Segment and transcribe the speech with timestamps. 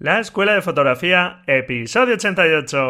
[0.00, 2.88] La Escuela de Fotografía, episodio 88.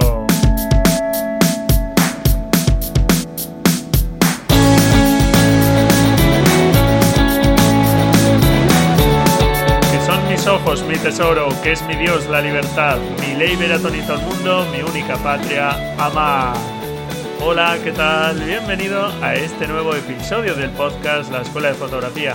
[9.91, 14.17] Que son mis ojos, mi tesoro, que es mi Dios, la libertad, mi ley veratoniza
[14.17, 16.55] el mundo, mi única patria, amar.
[17.41, 18.39] Hola, ¿qué tal?
[18.39, 22.35] Bienvenido a este nuevo episodio del podcast La Escuela de Fotografía.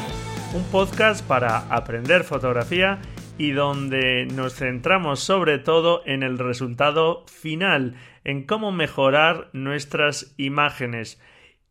[0.56, 2.98] Un podcast para aprender fotografía
[3.38, 11.22] y donde nos centramos sobre todo en el resultado final, en cómo mejorar nuestras imágenes.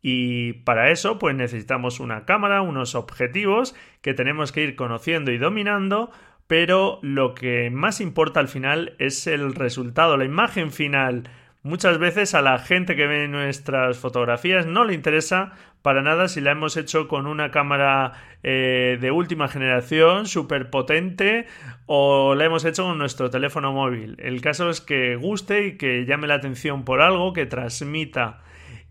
[0.01, 5.37] Y para eso, pues necesitamos una cámara, unos objetivos que tenemos que ir conociendo y
[5.37, 6.11] dominando,
[6.47, 11.29] pero lo que más importa al final es el resultado, la imagen final.
[11.61, 16.41] Muchas veces a la gente que ve nuestras fotografías no le interesa para nada si
[16.41, 21.45] la hemos hecho con una cámara eh, de última generación, súper potente,
[21.85, 24.15] o la hemos hecho con nuestro teléfono móvil.
[24.17, 28.39] El caso es que guste y que llame la atención por algo, que transmita.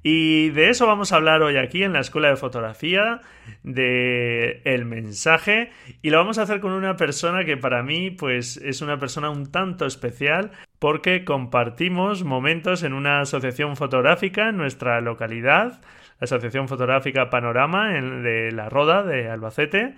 [0.02, 3.22] Y de eso vamos a hablar hoy aquí en la Escuela de Fotografía,
[3.62, 5.70] de el mensaje,
[6.02, 9.30] y lo vamos a hacer con una persona que para mí pues es una persona
[9.30, 15.80] un tanto especial porque compartimos momentos en una asociación fotográfica en nuestra localidad
[16.22, 19.94] Asociación Fotográfica Panorama de La Roda de Albacete,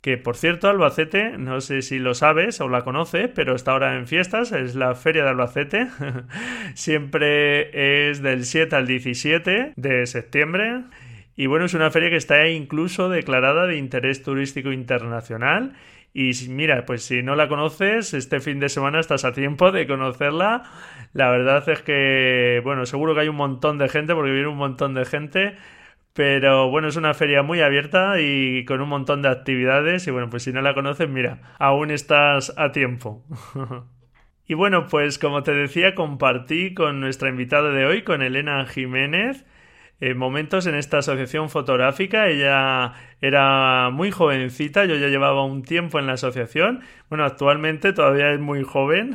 [0.00, 3.96] que por cierto Albacete, no sé si lo sabes o la conoces, pero está ahora
[3.96, 5.86] en fiestas, es la Feria de Albacete,
[6.74, 10.82] siempre es del 7 al 17 de septiembre.
[11.36, 15.74] Y bueno, es una feria que está incluso declarada de interés turístico internacional
[16.14, 19.86] y mira, pues si no la conoces, este fin de semana estás a tiempo de
[19.86, 20.62] conocerla.
[21.14, 24.58] La verdad es que, bueno, seguro que hay un montón de gente, porque viene un
[24.58, 25.56] montón de gente.
[26.12, 30.06] Pero bueno, es una feria muy abierta y con un montón de actividades.
[30.06, 33.24] Y bueno, pues si no la conoces, mira, aún estás a tiempo.
[34.46, 39.46] y bueno, pues como te decía, compartí con nuestra invitada de hoy, con Elena Jiménez,
[40.02, 42.26] eh, momentos en esta asociación fotográfica.
[42.26, 46.80] Ella era muy jovencita, yo ya llevaba un tiempo en la asociación.
[47.08, 49.14] Bueno, actualmente todavía es muy joven.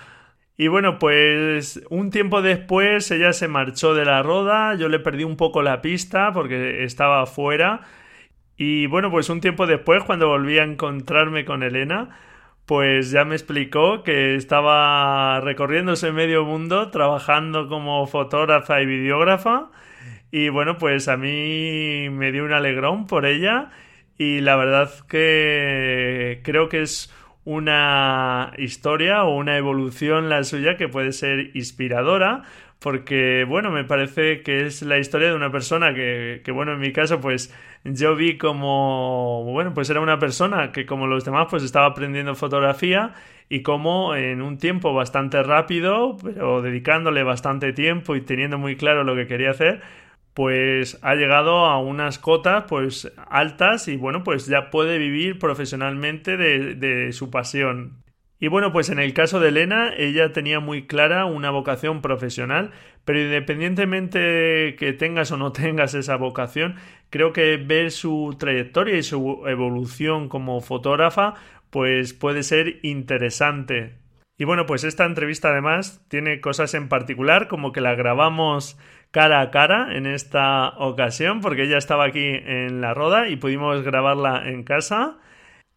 [0.56, 5.24] y bueno, pues un tiempo después ella se marchó de la roda, yo le perdí
[5.24, 7.82] un poco la pista porque estaba fuera.
[8.56, 12.08] Y bueno, pues un tiempo después, cuando volví a encontrarme con Elena,
[12.64, 19.70] pues ya me explicó que estaba recorriéndose medio mundo, trabajando como fotógrafa y videógrafa
[20.32, 23.70] y bueno, pues a mí me dio un alegrón por ella
[24.18, 30.88] y la verdad que creo que es una historia o una evolución la suya que
[30.88, 32.44] puede ser inspiradora
[32.78, 36.80] porque bueno, me parece que es la historia de una persona que, que, bueno, en
[36.80, 37.54] mi caso pues
[37.84, 42.34] yo vi como, bueno, pues era una persona que como los demás pues estaba aprendiendo
[42.34, 43.14] fotografía
[43.48, 49.04] y como en un tiempo bastante rápido, pero dedicándole bastante tiempo y teniendo muy claro
[49.04, 49.82] lo que quería hacer,
[50.34, 56.36] pues ha llegado a unas cotas pues altas y bueno pues ya puede vivir profesionalmente
[56.36, 58.02] de, su pasión.
[58.38, 62.70] Y bueno pues en el caso de Elena ella tenía muy clara una vocación profesional
[63.04, 66.76] pero independientemente que tengas o no tengas esa vocación
[67.10, 71.34] creo que ver su trayectoria y su evolución como fotógrafa
[71.70, 73.98] pues puede ser interesante.
[74.38, 78.78] Y bueno pues esta entrevista además tiene cosas en particular como que la grabamos
[79.12, 83.82] cara a cara en esta ocasión porque ella estaba aquí en la roda y pudimos
[83.82, 85.18] grabarla en casa.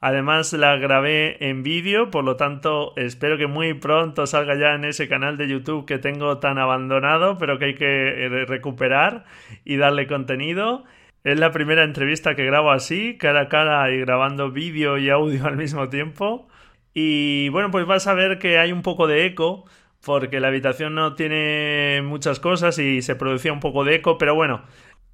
[0.01, 4.85] Además la grabé en vídeo, por lo tanto espero que muy pronto salga ya en
[4.85, 9.25] ese canal de YouTube que tengo tan abandonado, pero que hay que eh, recuperar
[9.63, 10.83] y darle contenido.
[11.23, 15.45] Es la primera entrevista que grabo así, cara a cara y grabando vídeo y audio
[15.47, 16.47] al mismo tiempo.
[16.93, 19.65] Y bueno, pues vas a ver que hay un poco de eco,
[20.05, 24.35] porque la habitación no tiene muchas cosas y se producía un poco de eco, pero
[24.35, 24.61] bueno,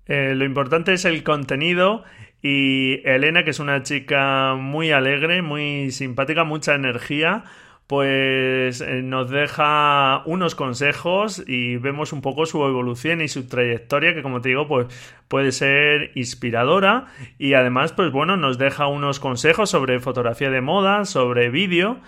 [0.05, 2.03] eh, lo importante es el contenido
[2.41, 7.45] y Elena, que es una chica muy alegre, muy simpática, mucha energía,
[7.87, 14.13] pues eh, nos deja unos consejos y vemos un poco su evolución y su trayectoria
[14.13, 14.87] que como te digo pues
[15.27, 17.07] puede ser inspiradora
[17.37, 21.99] y además pues bueno nos deja unos consejos sobre fotografía de moda, sobre vídeo.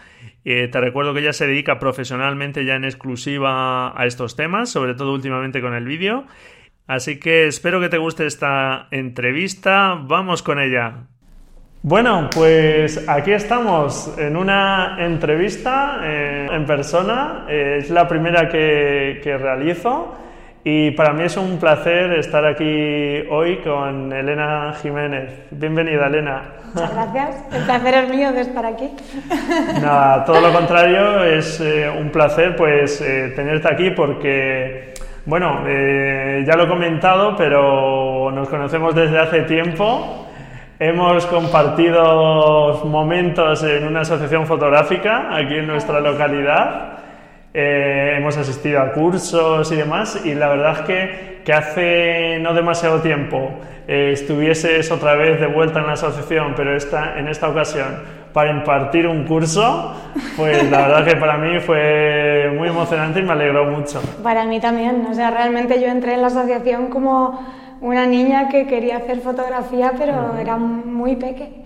[0.46, 4.94] Eh, te recuerdo que ella se dedica profesionalmente ya en exclusiva a estos temas, sobre
[4.94, 6.26] todo últimamente con el vídeo.
[6.86, 9.96] Así que espero que te guste esta entrevista.
[9.96, 11.08] Vamos con ella.
[11.86, 17.46] Bueno, pues aquí estamos en una entrevista eh, en persona.
[17.50, 20.16] Eh, es la primera que, realizo.
[20.66, 22.64] Y para mí es un placer estar aquí
[23.30, 25.48] hoy con Elena Jiménez.
[25.52, 26.42] Bienvenida, Elena.
[26.74, 27.46] Muchas gracias.
[27.52, 28.90] El placer es mío de estar aquí.
[29.82, 34.94] Nada, todo lo contrario, es eh, un placer pues eh, tenerte aquí porque,
[35.26, 40.30] bueno, eh, ya lo he comentado, pero nos conocemos desde hace tiempo.
[40.80, 47.03] Hemos compartido momentos en una asociación fotográfica aquí en nuestra localidad.
[47.56, 52.56] Eh, hemos asistido a cursos y demás y la verdad es que, que hace no
[52.56, 53.52] demasiado tiempo
[53.88, 58.50] eh, estuvieses otra vez de vuelta en la asociación, pero esta, en esta ocasión para
[58.50, 59.94] impartir un curso,
[60.36, 64.02] pues la verdad que para mí fue muy emocionante y me alegró mucho.
[64.24, 67.40] Para mí también, o sea, realmente yo entré en la asociación como
[67.82, 71.63] una niña que quería hacer fotografía, pero era muy pequeña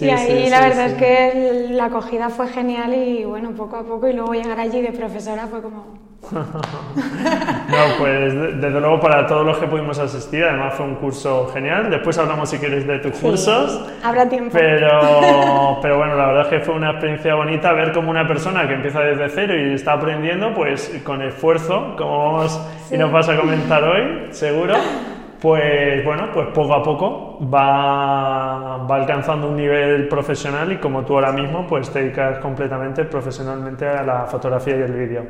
[0.00, 4.08] y ahí la verdad es que la acogida fue genial y bueno, poco a poco
[4.08, 6.04] y luego llegar allí de profesora fue como...
[6.32, 11.90] no, pues desde luego para todos los que pudimos asistir, además fue un curso genial.
[11.90, 13.86] Después hablamos si quieres de tus cursos.
[14.02, 14.50] Habrá tiempo.
[14.52, 18.66] Pero, pero bueno, la verdad es que fue una experiencia bonita ver cómo una persona
[18.66, 22.60] que empieza desde cero y está aprendiendo, pues con esfuerzo, como vamos
[22.90, 24.74] y nos vas a comentar hoy, seguro
[25.44, 31.16] pues bueno, pues poco a poco va, va, alcanzando un nivel profesional y como tú
[31.16, 35.26] ahora mismo pues te dedicas completamente profesionalmente a la fotografía y el vídeo.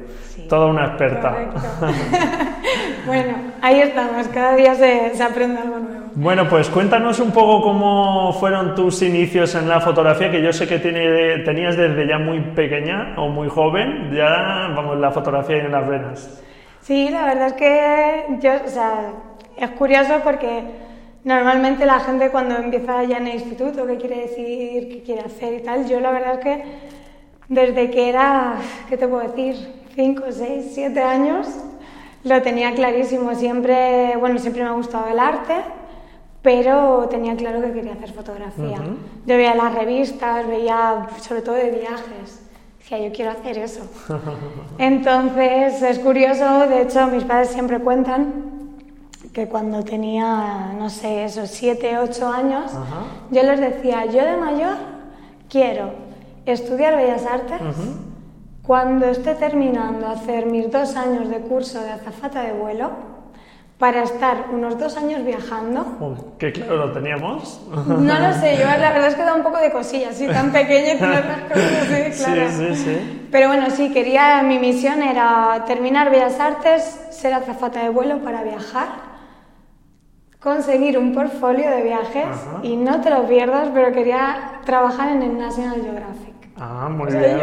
[0.49, 1.35] Toda una experta.
[3.09, 6.05] bueno, ahí estamos, cada día se, se, aprende algo nuevo.
[6.15, 10.69] Bueno, pues cuéntanos un poco cómo fueron tus inicios en la fotografía, que yo sé
[10.69, 15.61] que tiene, tenías desde ya muy pequeña o muy joven, ya vamos, la fotografía y
[15.63, 16.41] en las venas.
[16.83, 19.11] Sí, la verdad es que yo, o sea,
[19.57, 20.63] es curioso porque
[21.25, 25.55] normalmente la gente cuando empieza ya en el instituto, qué quiere decir, qué quiere hacer
[25.55, 26.65] y tal, yo la verdad es que
[27.49, 28.55] desde que era,
[28.89, 29.57] ¿qué te puedo decir?
[29.95, 31.49] 5, 6, 7 años,
[32.25, 33.35] lo tenía clarísimo.
[33.35, 35.57] Siempre, bueno, siempre me ha gustado el arte,
[36.43, 38.79] pero tenía claro que quería hacer fotografía.
[39.27, 42.43] Yo veía las revistas, veía sobre todo de viajes.
[42.79, 43.89] Decía, yo quiero hacer eso.
[44.79, 48.54] Entonces, es curioso, de hecho, mis padres siempre cuentan
[49.35, 52.71] que cuando tenía, no sé, esos siete, ocho años,
[53.31, 54.77] yo les decía, yo de mayor
[55.51, 55.91] quiero
[56.47, 57.61] estudiar Bellas Artes,
[58.63, 62.91] cuando esté terminando hacer mis dos años de curso de azafata de vuelo,
[63.77, 66.37] para estar unos dos años viajando.
[66.39, 67.61] que claro lo teníamos.
[67.69, 70.53] No lo sé, yo la verdad es que da un poco de cosilla, así tan
[70.53, 72.51] pequeña y las cosas claro.
[72.51, 73.29] Sí, sí, sí.
[73.33, 78.45] Pero bueno, sí, quería, mi misión era terminar Bellas Artes, ser azafata de vuelo para
[78.45, 79.14] viajar
[80.45, 82.27] conseguir un portfolio de viajes
[82.63, 86.35] y no te lo pierdas, pero quería trabajar en el National Geographic.
[86.61, 87.39] Ah, muy bien.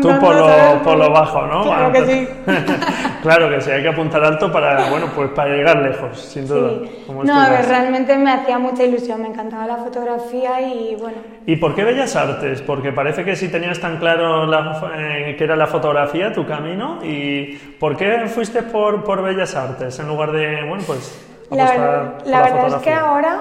[0.00, 1.62] Tú por lo, por lo, bajo, ¿no?
[1.62, 2.28] Claro que sí.
[3.22, 6.88] claro que sí, hay que apuntar alto para, bueno, pues para llegar lejos, sin duda.
[7.22, 11.18] no, a ver, realmente me hacía mucha ilusión, me encantaba la fotografía y bueno.
[11.46, 12.62] ¿Y por qué Bellas Artes?
[12.62, 14.50] Porque parece que si tenías tan claro
[14.96, 20.00] eh, que era la fotografía tu camino, ¿y por qué fuiste por, por Bellas Artes
[20.00, 23.40] en lugar de, bueno, pues la, la verdad es que ahora,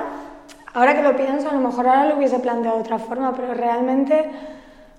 [0.74, 3.54] ahora que lo pienso, a lo mejor ahora lo hubiese planteado de otra forma, pero
[3.54, 4.30] realmente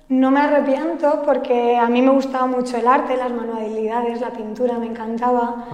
[0.09, 4.79] no me arrepiento porque a mí me gustaba mucho el arte, las manualidades, la pintura,
[4.79, 5.65] me encantaba.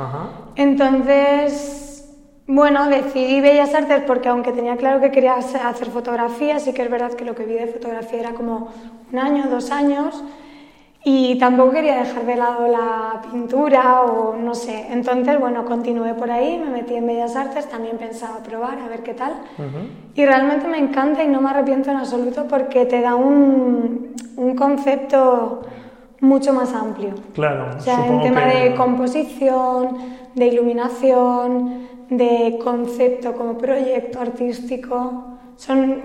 [0.55, 2.15] Entonces,
[2.47, 6.91] bueno, decidí Bellas Artes porque aunque tenía claro que quería hacer fotografía, sí que es
[6.91, 8.69] verdad que lo que vi de fotografía era como
[9.13, 10.23] un año, dos años.
[11.05, 14.89] Y tampoco quería dejar de lado la pintura o no sé.
[14.91, 19.03] Entonces, bueno, continué por ahí, me metí en Bellas Artes, también pensaba probar, a ver
[19.03, 19.33] qué tal.
[20.15, 24.57] Y realmente me encanta y no me arrepiento en absoluto porque te da un, un
[24.57, 25.63] concepto
[26.21, 27.15] mucho más amplio.
[27.33, 27.77] Claro.
[27.77, 29.99] O sea, en tema de composición,
[30.35, 36.03] de iluminación, de concepto como proyecto artístico, son,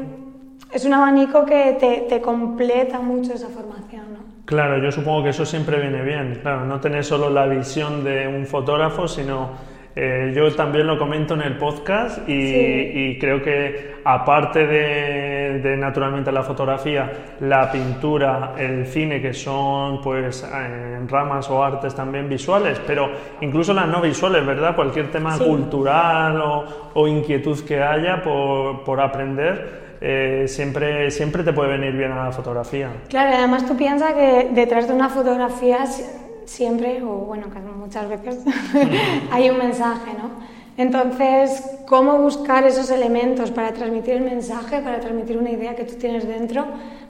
[0.72, 4.14] es un abanico que te, te completa mucho esa formación.
[4.14, 4.33] ¿no?
[4.46, 8.28] Claro, yo supongo que eso siempre viene bien, claro, no tener solo la visión de
[8.28, 9.52] un fotógrafo, sino
[9.96, 16.42] eh, yo también lo comento en el podcast y, creo que aparte de, naturalmente la
[16.44, 23.12] fotografía, la pintura, el cine, que son pues en ramas o artes también visuales, pero
[23.40, 24.76] incluso las no visuales, ¿verdad?
[24.76, 26.42] Cualquier tema cultural
[26.96, 32.26] o, inquietud que haya por, por aprender eh, siempre, siempre te puede venir bien a
[32.26, 32.90] la fotografía.
[33.08, 35.86] Claro, además tú piensas que detrás de una fotografía
[36.44, 38.40] siempre, o bueno, muchas veces,
[39.32, 40.44] hay un mensaje, ¿no?
[40.76, 45.96] Entonces, ¿cómo buscar esos elementos para transmitir el mensaje, para transmitir una idea que tú
[45.96, 46.66] tienes dentro?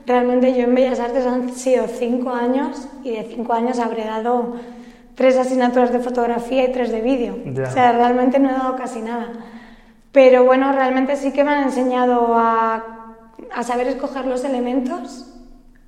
[0.06, 4.54] Realmente yo en Bellas Artes han sido cinco años y de cinco años habré dado
[5.16, 7.38] tres asignaturas de fotografía y tres de vídeo.
[7.44, 9.32] O sea, realmente no he dado casi nada.
[10.14, 13.16] Pero bueno, realmente sí que me han enseñado a,
[13.52, 15.30] a saber escoger los elementos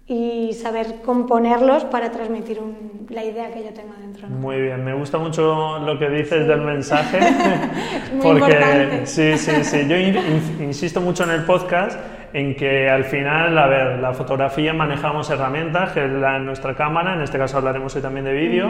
[0.08, 4.28] y saber componerlos para transmitir un- la idea que yo tengo dentro.
[4.28, 4.36] ¿no?
[4.36, 7.18] Muy bien, me gusta mucho lo que dices del mensaje.
[8.14, 9.06] muy importante.
[9.06, 9.86] sí, sí, sí.
[9.88, 11.98] Yo in- in- insisto mucho en el podcast
[12.36, 17.14] en que al final, a ver, la fotografía manejamos herramientas, que es la, nuestra cámara,
[17.14, 18.68] en este caso hablaremos hoy también de vídeo,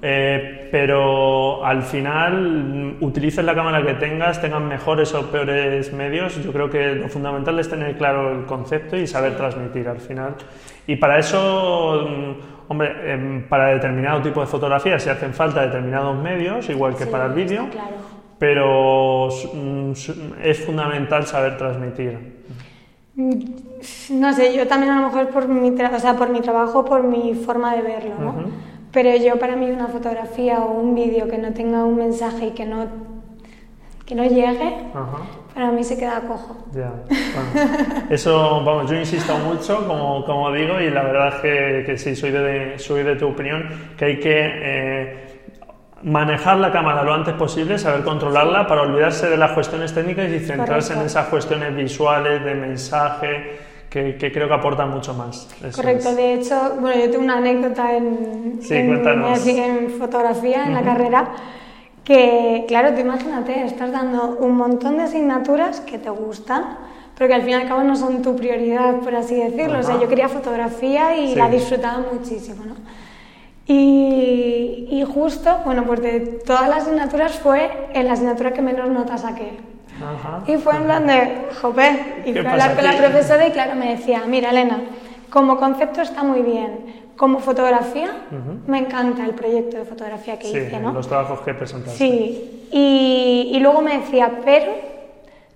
[0.00, 6.42] eh, pero al final mm, utilices la cámara que tengas, tengas mejores o peores medios,
[6.42, 10.36] yo creo que lo fundamental es tener claro el concepto y saber transmitir al final.
[10.86, 16.16] Y para eso, mm, hombre, em, para determinado tipo de fotografía se hacen falta determinados
[16.16, 17.96] medios, igual que Sí, para el vídeo, Claro.
[18.38, 19.92] pero mm,
[20.42, 22.43] es fundamental saber transmitir.
[23.16, 26.84] No sé, yo también a lo mejor por mi, tra- o sea, por mi trabajo,
[26.84, 28.30] por mi forma de verlo, ¿no?
[28.30, 28.40] Ujú.
[28.92, 32.50] Pero yo para mí una fotografía o un vídeo que no tenga un mensaje y
[32.50, 32.86] que no,
[34.06, 35.18] que no llegue, Ajá.
[35.54, 36.56] para mí se queda cojo.
[36.74, 38.06] Ya, bueno.
[38.10, 42.14] Eso, vamos, yo insisto mucho, como, como digo, y la verdad es que, que sí,
[42.16, 45.33] soy de, soy de tu opinión, que hay que eh,
[46.04, 50.38] manejar la cámara lo antes posible, saber controlarla para olvidarse de las cuestiones técnicas y
[50.40, 51.18] centrarse en Correcto.
[51.18, 53.58] esas cuestiones visuales, de mensaje,
[53.88, 55.48] que, que creo que aportan mucho más.
[55.62, 56.16] Eso Correcto, es.
[56.16, 61.28] de hecho, bueno, yo tengo una anécdota en, Sí, en, en fotografía, en la carrera,
[62.04, 66.76] que, claro, tú imagínate, estás dando un montón de asignaturas que te gustan,
[67.16, 69.78] pero que al fin y al cabo no son tu prioridad, por así decirlo.
[69.78, 71.34] O sea, yo quería fotografía y Sí.
[71.36, 72.74] la disfrutaba muchísimo, ¿no?
[73.66, 78.88] Y, y justo, bueno, pues de todas las asignaturas fue en la asignatura que menos
[78.90, 79.52] notas saqué.
[80.02, 80.42] Ajá.
[80.46, 83.52] Y fue en plan de, jope, y ¿Qué fui a hablar con la profesora y
[83.52, 84.80] claro, me decía, mira Elena,
[85.30, 88.10] como concepto está muy bien, como fotografía,
[88.66, 90.92] me encanta el proyecto de fotografía que Sí, hice, ¿no?
[90.92, 91.96] los trabajos que presentaste.
[91.96, 94.72] Sí, y, y luego me decía, pero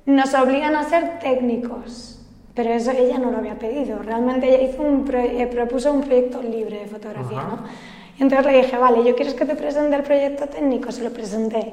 [0.06, 2.14] nos obligan a ser técnicos.
[2.54, 4.00] Pero eso ella no lo había pedido.
[4.02, 7.48] Realmente ella hizo un pro- eh, propuso un proyecto libre de fotografía, Ajá.
[7.50, 7.58] ¿no?
[8.18, 10.90] Y entonces le dije, vale, ¿yo quieres que te presente el proyecto técnico?
[10.90, 11.72] Se lo presenté.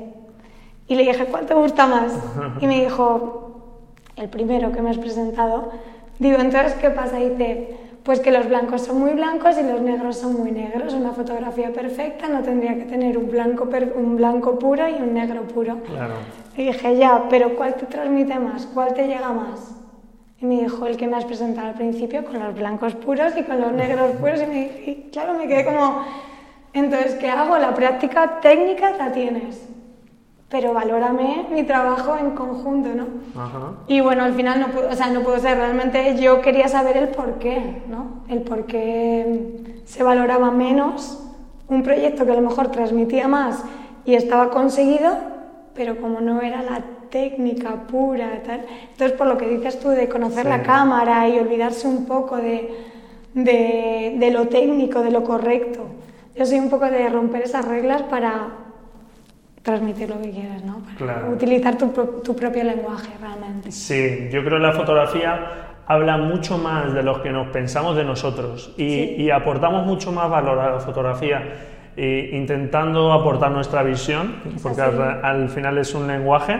[0.87, 2.13] Y le dije, ¿cuál te gusta más?
[2.61, 3.45] Y me dijo,
[4.15, 5.71] el primero que me has presentado.
[6.19, 7.17] Digo, entonces, ¿qué pasa?
[7.17, 10.93] Dice, pues que los blancos son muy blancos y los negros son muy negros.
[10.93, 15.41] Una fotografía perfecta no tendría que tener un blanco, un blanco puro y un negro
[15.47, 15.77] puro.
[15.81, 16.13] Claro.
[16.55, 18.67] Y dije, ya, pero ¿cuál te transmite más?
[18.67, 19.75] ¿Cuál te llega más?
[20.39, 23.43] Y me dijo el que me has presentado al principio con los blancos puros y
[23.43, 24.39] con los negros puros.
[24.41, 26.05] Y, me, y claro, me quedé como,
[26.79, 27.57] entonces, ¿qué hago?
[27.57, 29.67] La práctica técnica la tienes,
[30.49, 33.07] pero valórame mi trabajo en conjunto, ¿no?
[33.41, 33.73] Ajá.
[33.87, 35.57] Y bueno, al final no pudo, o sea, no pudo ser.
[35.57, 38.23] Realmente yo quería saber el por qué, ¿no?
[38.29, 41.21] El por qué se valoraba menos
[41.67, 43.63] un proyecto que a lo mejor transmitía más
[44.05, 45.17] y estaba conseguido,
[45.73, 48.65] pero como no era la técnica pura, tal.
[48.91, 50.49] Entonces, por lo que dices tú de conocer Sí.
[50.49, 52.69] la cámara y olvidarse un poco de,
[53.33, 55.81] de, de lo técnico, de lo correcto.
[56.35, 58.47] Yo soy un poco de romper esas reglas para
[59.61, 60.79] transmitir lo que quieras, ¿no?
[60.79, 61.29] Para Claro.
[61.31, 61.87] utilizar tu,
[62.23, 63.71] tu propio lenguaje realmente.
[63.71, 65.39] Sí, yo creo que la fotografía
[65.87, 69.15] habla mucho más de lo que nos pensamos de nosotros y, Sí.
[69.19, 71.41] y aportamos mucho más valor a la fotografía
[71.97, 76.59] eh, intentando aportar nuestra visión, porque al, al final es un lenguaje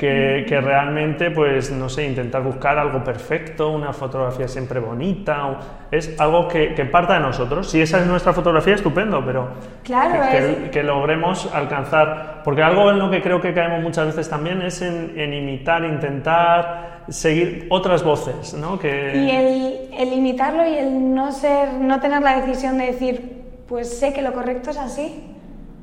[0.00, 5.56] que, que realmente, pues, no sé, intentar buscar algo perfecto, una fotografía siempre bonita, o-
[5.90, 7.70] es algo que, que parta de nosotros.
[7.70, 9.48] Si esa es nuestra fotografía, estupendo, pero
[9.84, 14.06] Claro, que, es- que- logremos alcanzar, porque algo en lo que creo que caemos muchas
[14.06, 18.78] veces también es en, en imitar, intentar seguir otras voces, ¿no?
[18.78, 23.42] Que, Y el, el imitarlo y el no ser, no tener la decisión de decir,
[23.68, 25.29] pues sé que lo correcto es así,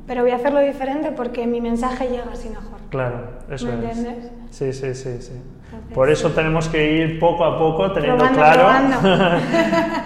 [0.07, 2.79] pero voy a hacerlo diferente porque mi mensaje llega así mejor.
[2.89, 3.97] Claro, eso ¿Me es.
[3.97, 4.31] entiendes?
[4.49, 5.33] Sí, sí, sí, sí.
[5.69, 9.37] Entonces, Por eso tenemos que ir poco a poco teniendo Probando, claro probando.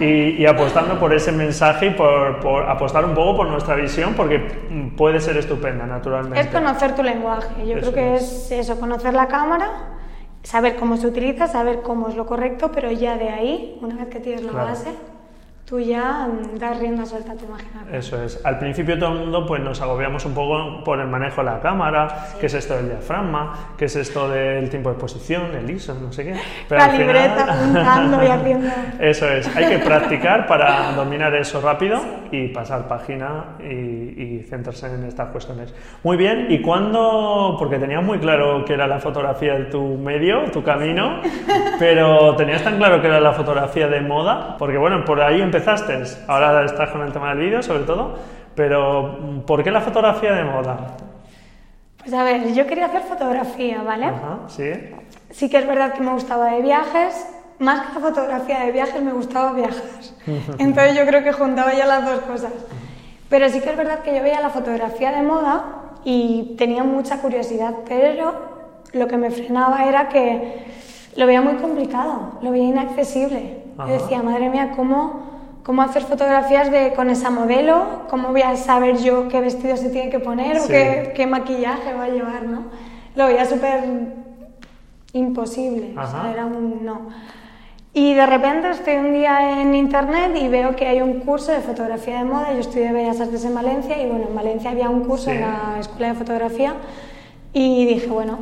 [0.00, 4.14] y, y apostando por ese mensaje y por, por apostar un poco por nuestra visión,
[4.14, 4.40] porque
[4.96, 6.40] puede ser estupenda, naturalmente.
[6.40, 7.64] Es conocer tu lenguaje.
[7.66, 8.50] Yo Eso creo que es.
[8.50, 8.52] es.
[8.68, 9.70] eso, conocer la cámara,
[10.42, 14.08] saber cómo se utiliza, saber cómo es lo correcto, pero ya de ahí, una vez
[14.08, 14.66] que tienes la Claro.
[14.68, 14.90] base,
[15.64, 17.94] tú ya mm, das rienda suelta a tu imaginación.
[17.94, 18.44] Eso es.
[18.44, 21.60] Al principio todo el mundo pues nos agobiamos un poco por el manejo de la
[21.60, 25.94] cámara, qué es esto del diafragma, qué es esto del tiempo de exposición, el ISO,
[25.94, 26.34] no sé qué.
[26.68, 28.68] la al final- libreta apuntando y haciendo...
[29.00, 32.00] Eso es, hay que practicar para dominar eso rápido
[32.30, 33.64] y pasar página y,
[34.38, 35.74] y centrarse en estas cuestiones.
[36.02, 37.56] Muy bien, ¿y cuándo?
[37.58, 41.20] Porque tenías muy claro que era la fotografía de tu medio, tu camino,
[41.78, 44.56] pero ¿tenías tan claro que era la fotografía de moda?
[44.58, 48.14] Porque bueno, por ahí empezaste, ahora estás con el tema del vídeo sobre todo,
[48.54, 50.96] Pero, ¿por qué la fotografía de moda?
[51.98, 54.06] Pues a ver, yo quería hacer fotografía, ¿vale?
[54.06, 54.72] Ajá, sí.
[55.30, 57.26] Sí que es verdad que me gustaba de viajes,
[57.58, 60.00] más que la fotografía de viajes me gustaba viajar.
[60.58, 62.52] Entonces yo creo que juntaba ya las dos cosas.
[63.30, 65.64] Pero sí que es verdad que yo veía la fotografía de moda
[66.04, 68.34] y tenía mucha curiosidad, pero
[68.92, 70.66] lo que me frenaba era que
[71.16, 73.62] lo veía muy complicado, lo veía inaccesible.
[73.78, 75.31] Yo decía, madre mía, ¿cómo,
[75.62, 78.06] ¿cómo hacer fotografías de, con esa modelo?
[78.08, 81.94] ¿Cómo voy a saber yo qué vestido se tiene que poner o qué, qué, maquillaje
[81.94, 82.44] va a llevar?
[82.44, 82.64] ¿no?
[83.14, 83.82] Lo veía súper
[85.12, 87.08] imposible, o sea, era un no.
[87.94, 91.60] Y de repente estoy un día en internet y veo que hay un curso de
[91.60, 92.54] fotografía de moda.
[92.54, 95.76] Yo estudié Bellas Artes en Valencia y bueno, en Valencia había un curso en la
[95.78, 96.74] escuela de fotografía
[97.52, 98.38] y dije, bueno,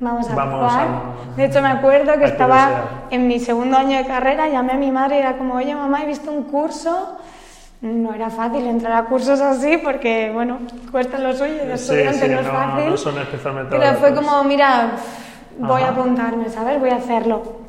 [0.00, 0.88] vamos a probar.
[1.36, 4.90] De hecho, me acuerdo que estaba en mi segundo año de carrera, llamé a mi
[4.90, 7.16] madre y era como, oye mamá, he visto un curso.
[7.82, 10.58] No era fácil entrar a cursos así porque, bueno,
[10.90, 12.90] cuesta lo suyo, de estudiante no, es fácil.
[12.90, 14.90] No son especialmente Pero fue como, mira,
[15.58, 16.78] voy a apuntarme, ¿sabes?
[16.78, 17.60] Voy a hacerlo.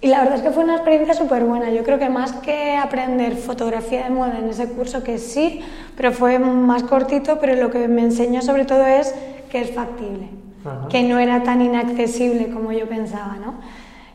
[0.00, 1.70] Y la verdad es que fue una experiencia súper buena.
[1.70, 5.60] Yo creo que más que aprender fotografía de moda en ese curso, que sí,
[5.96, 9.14] pero fue más cortito, pero lo que me enseñó sobre todo es
[9.50, 10.28] que es factible,
[10.88, 13.54] que no era tan inaccesible como yo pensaba, ¿no?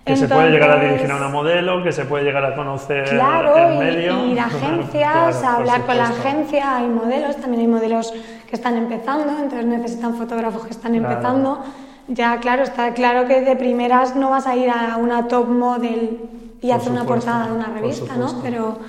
[0.06, 3.08] Que se puede llegar a dirigir a una modelo, que se puede llegar a conocer
[3.10, 4.26] claro, el medio.
[4.26, 8.12] Y, ir a agencias, a hablar con la agencia, hay modelos, también hay modelos
[8.48, 11.64] que están empezando, entonces necesitan fotógrafos que están empezando.
[12.08, 16.22] Ya, claro, está claro que de primeras no vas a ir a una top model
[16.60, 18.42] y hacer una portada de una revista, ¿no?
[18.42, 18.80] Pero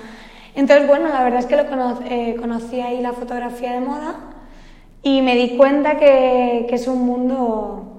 [0.54, 1.64] entonces, bueno, la verdad es que lo
[2.06, 4.14] eh, conocí ahí la fotografía de moda
[5.02, 7.90] y me di cuenta que, que es un mundo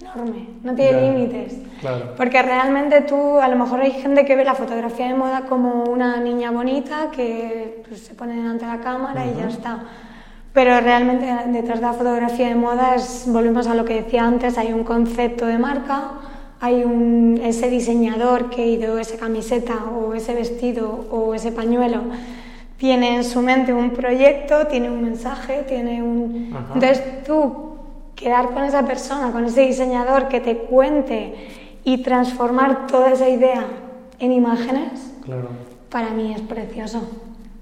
[0.00, 1.54] enorme, no tiene límites.
[1.80, 2.14] Claro.
[2.16, 5.84] Porque realmente tú, a lo mejor hay gente que ve la fotografía de moda como
[5.84, 9.78] una niña bonita que pues, se pone delante de la cámara y ya está.
[10.52, 14.58] Pero realmente detrás de la fotografía de moda es, volvemos a lo que decía antes,
[14.58, 16.12] hay un concepto de marca,
[16.60, 22.02] hay un, ese diseñador que ideó esa camiseta o ese vestido o ese pañuelo,
[22.80, 26.50] tiene en su mente un proyecto, tiene un mensaje, tiene un...
[26.72, 27.74] Entonces tú
[28.16, 31.34] quedar con esa persona, con ese diseñador que te cuente
[31.84, 33.66] y transformar toda esa idea
[34.18, 35.48] en imágenes, claro.
[35.90, 37.02] para mí es precioso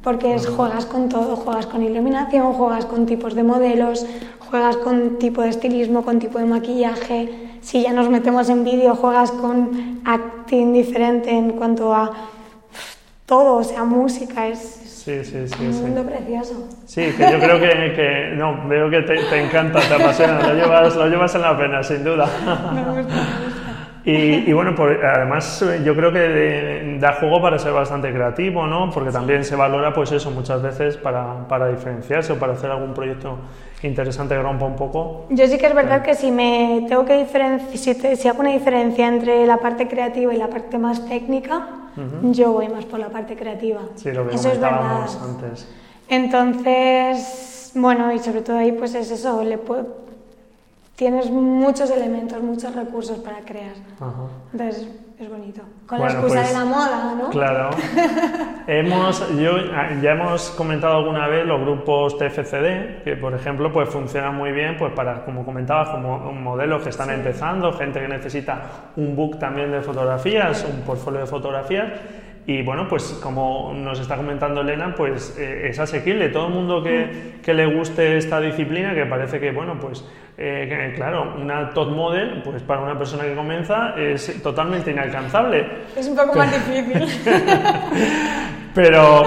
[0.05, 4.07] porque es, juegas con todo, juegas con iluminación, juegas con tipos de modelos,
[4.49, 7.59] juegas con tipo de estilismo, con tipo de maquillaje.
[7.61, 12.13] Si ya nos metemos en vídeo, juegas con acting diferente en cuanto a
[13.27, 16.69] todo, o sea, música, es, Sí, sí, sí, un mundo precioso.
[16.85, 20.55] Sí, que yo creo que, que no, veo que te, te, encanta, te apasiona, lo
[20.55, 22.27] llevas, lo llevas en la pena, sin duda.
[22.75, 23.69] Me gusta, me gusta.
[24.05, 28.91] Y, bueno, pues, además yo creo que da juego para ser bastante creativo, ¿no?
[28.91, 32.95] Porque también se valora, pues eso, muchas veces para, para diferenciarse o para hacer algún
[32.95, 33.39] proyecto
[33.87, 35.27] interesante que rompa un poco.
[35.31, 39.07] Yo sí que es verdad que si me tengo que diferenciar, si, hago una diferencia
[39.07, 41.69] entre la parte creativa y la parte más técnica,
[42.23, 43.81] yo voy más por la parte creativa.
[43.97, 45.07] Sí, lo que eso es verdad.
[45.23, 45.69] antes.
[46.09, 50.09] Entonces, bueno, y sobre todo ahí pues es eso, le puedo
[50.99, 53.77] tienes muchos elementos, muchos recursos para crear.
[54.53, 54.89] Entonces,
[55.21, 55.63] es bonito.
[55.87, 57.31] Con la excusa pues, de la moda, ¿no?
[57.31, 57.71] Claro.
[58.69, 59.57] hemos, yo,
[60.01, 64.77] ya hemos comentado alguna vez los grupos TFCD, que por ejemplo pues funcionan muy bien
[64.79, 68.63] pues para, como comentabas, como modelos que están empezando, gente que necesita
[68.97, 71.89] un book también de fotografías, un portfolio de fotografías.
[72.47, 76.31] Y bueno, pues como nos está comentando Elena, pues eh, es asequible.
[76.31, 80.03] Todo el mundo que, que, le guste esta disciplina, que parece que, bueno, pues
[80.41, 85.67] eh, claro, una top model, pues para una persona que comienza es totalmente inalcanzable.
[85.97, 87.09] Es un poco más difícil.
[88.75, 89.23] pero,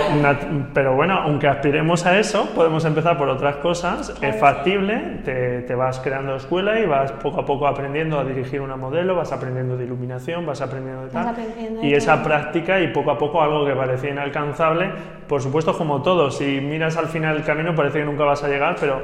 [0.74, 4.14] pero bueno, aunque aspiremos a eso, podemos empezar por otras cosas.
[4.22, 8.62] Es factible, te, te, vas creando escuela y vas poco a poco aprendiendo a dirigir
[8.62, 11.36] una modelo, vas aprendiendo de iluminación, vas aprendiendo de tal.
[11.82, 14.90] y esa práctica y poco a poco algo que parecía inalcanzable,
[15.28, 18.48] por supuesto como todo, si miras al final del camino parece que nunca vas a
[18.48, 19.02] llegar, pero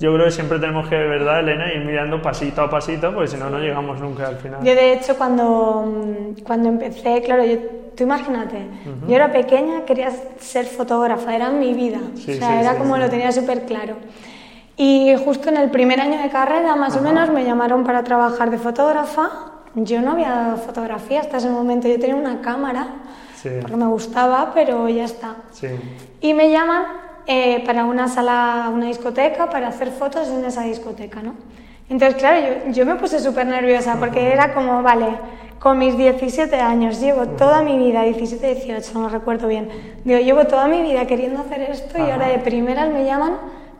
[0.00, 3.28] yo creo que siempre tenemos que, de verdad, Elena, ir mirando pasito a pasito, porque
[3.28, 4.62] si no, no llegamos nunca al final.
[4.62, 7.56] Yo, de hecho, cuando, cuando empecé, claro, yo,
[7.96, 8.66] tú imagínate,
[9.08, 13.32] yo era pequeña, quería ser fotógrafa, era mi vida, o sea, era como lo tenía
[13.32, 13.96] súper claro.
[14.76, 18.50] Y justo en el primer año de carrera, más o menos, me llamaron para trabajar
[18.50, 19.28] de fotógrafa.
[19.74, 22.86] Yo no había fotografía hasta ese momento, yo tenía una cámara,
[23.60, 25.34] porque me gustaba, pero ya está.
[26.20, 31.22] Y me llaman eh, para una sala, una discoteca, para hacer fotos en esa discoteca,
[31.22, 31.34] ¿no?
[31.90, 35.18] Entonces, claro, yo, yo me puse súper nerviosa porque era como, vale,
[35.58, 39.68] con mis 17 años, llevo toda mi vida, 17, 18, no recuerdo bien,
[40.04, 43.36] digo, llevo toda mi vida queriendo hacer esto y ahora de primeras me llaman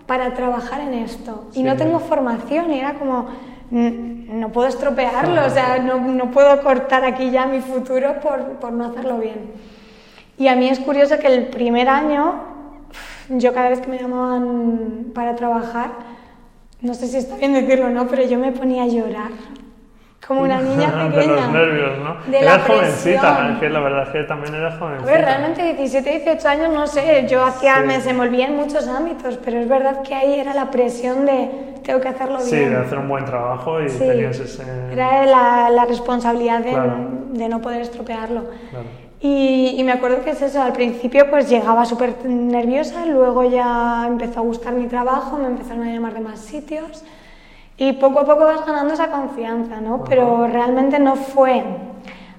[0.06, 1.44] para trabajar en esto.
[1.54, 3.28] Y no tengo formación y era como,
[3.70, 8.72] no puedo estropearlo, o sea, no, no, puedo cortar aquí ya mi futuro por, por
[8.72, 9.52] no hacerlo bien.
[10.36, 12.57] Y a mí es curioso que el primer año,
[13.28, 15.90] yo cada vez que me llamaban para trabajar,
[16.80, 19.30] no sé si está bien decirlo o no, pero yo me ponía a llorar
[20.26, 21.10] como una niña pequeña.
[21.20, 22.30] de los nervios, ¿no?
[22.30, 25.10] De eras jovencita, es que la verdad es que también eras jovencita.
[25.10, 29.38] A ver, realmente 17, 18 años, no sé, yo hacía, me desenvolvía en muchos ámbitos,
[29.42, 31.50] pero es verdad que ahí era la presión de
[31.82, 32.48] tengo que hacerlo bien.
[32.48, 34.62] Sí, de hacer un buen trabajo y tenías ese...
[34.92, 38.44] Era la, la responsabilidad de, de, no poder estropearlo.
[38.70, 39.07] Claro.
[39.20, 44.04] Y, y, me acuerdo que es eso, al principio pues llegaba súper nerviosa, luego ya
[44.06, 47.02] empezó a gustar mi trabajo, me empezaron a llamar de más sitios
[47.76, 50.04] y poco a poco vas ganando esa confianza, ¿no?
[50.04, 51.64] Pero realmente no fue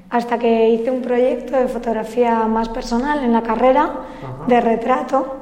[0.09, 3.91] hasta que hice un proyecto de fotografía más personal en la carrera,
[4.47, 5.35] de retrato,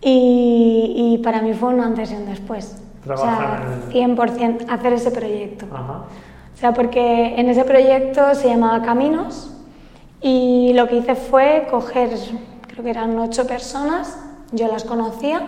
[0.00, 2.80] y, y, para mí fue una antes y un después.
[3.08, 5.66] o sea, 100% hacer ese proyecto.
[5.66, 9.57] O sea, porque en ese proyecto se llamaba Caminos
[10.20, 12.10] y lo que hice fue coger,
[12.66, 14.18] creo que eran ocho personas,
[14.52, 15.42] yo las conocía,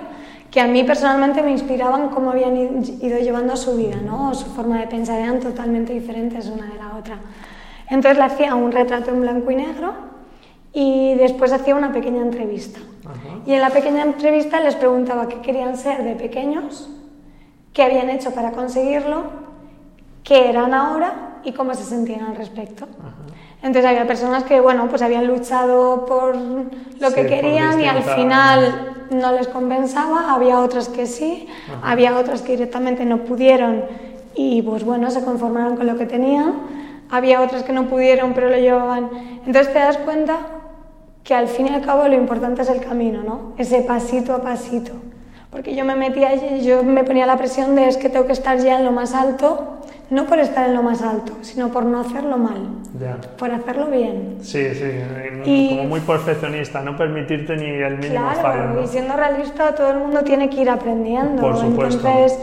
[0.51, 4.35] que a mí personalmente me inspiraban cómo habían ido llevando su vida, ¿no?
[4.35, 7.19] su forma de pensar eran totalmente diferentes una de la otra.
[7.89, 9.95] Entonces le hacía un retrato en blanco y negro
[10.73, 12.81] y después hacía una pequeña entrevista.
[13.47, 16.89] Y en la pequeña entrevista les preguntaba qué querían ser de pequeños,
[17.73, 19.25] qué habían hecho para conseguirlo,
[20.23, 22.87] qué eran ahora y cómo se sentían al respecto.
[23.63, 28.97] Entonces había personas que, bueno, pues habían luchado por lo que querían y al final
[29.11, 31.47] no les compensaba, había otras que sí,
[31.83, 33.85] había otras que directamente no pudieron
[34.35, 36.55] y pues bueno, se conformaron con lo que tenían,
[37.11, 39.11] había otras que no pudieron pero lo llevaban.
[39.45, 40.39] Entonces te das cuenta
[41.23, 43.53] que al fin y al cabo lo importante es el camino, ¿no?
[43.59, 44.93] Ese pasito a pasito.
[45.51, 48.33] Porque yo me metía y yo me ponía la presión de es que tengo que
[48.33, 49.80] estar ya en lo más alto
[50.11, 52.69] no por estar en lo más alto, sino por no hacerlo mal,
[53.39, 54.39] por hacerlo bien.
[54.41, 58.83] Sí, sí, como muy perfeccionista, no permitirte ni el mínimo claro, fallo.
[58.83, 61.41] y siendo realista, todo el mundo tiene que ir aprendiendo.
[61.41, 62.09] Por supuesto.
[62.09, 62.39] Entonces,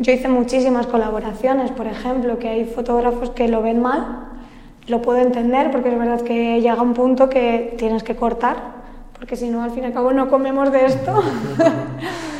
[0.00, 4.28] yo hice muchísimas colaboraciones, por ejemplo, que hay fotógrafos que lo ven mal,
[4.88, 8.56] lo puedo entender, porque es verdad que llega un punto que tienes que cortar,
[9.16, 11.22] porque si no, al fin y al cabo, no comemos de esto.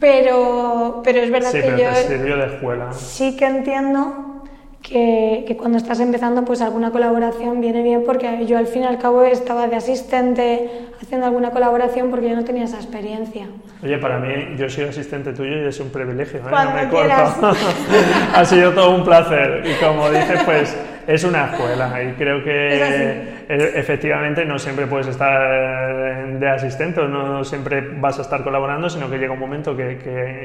[0.00, 2.92] Pero, pero es verdad que yo de escuela.
[2.92, 4.44] sí que entiendo
[4.82, 8.86] que, que, cuando estás empezando pues alguna colaboración viene bien porque yo al fin y
[8.86, 10.70] al cabo estaba de asistente
[11.02, 13.46] haciendo alguna colaboración porque yo no tenía esa experiencia.
[13.82, 16.50] Oye, para mí yo soy asistente tuyo y es un privilegio, ¿eh?
[16.50, 17.36] No me quieras.
[18.34, 20.76] ha sido todo un placer y como dices pues
[21.08, 27.42] es una escuela y creo que efectivamente no siempre puedes estar de asistente o no
[27.44, 29.96] siempre vas a estar colaborando, sino que llega un momento que,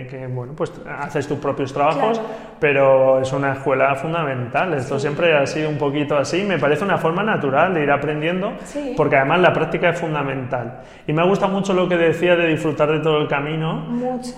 [0.09, 2.21] que, bueno, pues haces tus propios trabajos,
[2.61, 4.73] pero es una escuela fundamental.
[4.73, 8.53] Esto siempre ha sido un poquito así, me parece una forma natural de ir aprendiendo,
[8.95, 10.83] porque además la práctica es fundamental.
[11.05, 13.85] Y me ha gustado mucho lo que decía de disfrutar de todo el camino,